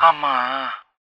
ஆமா. 0.00 0.34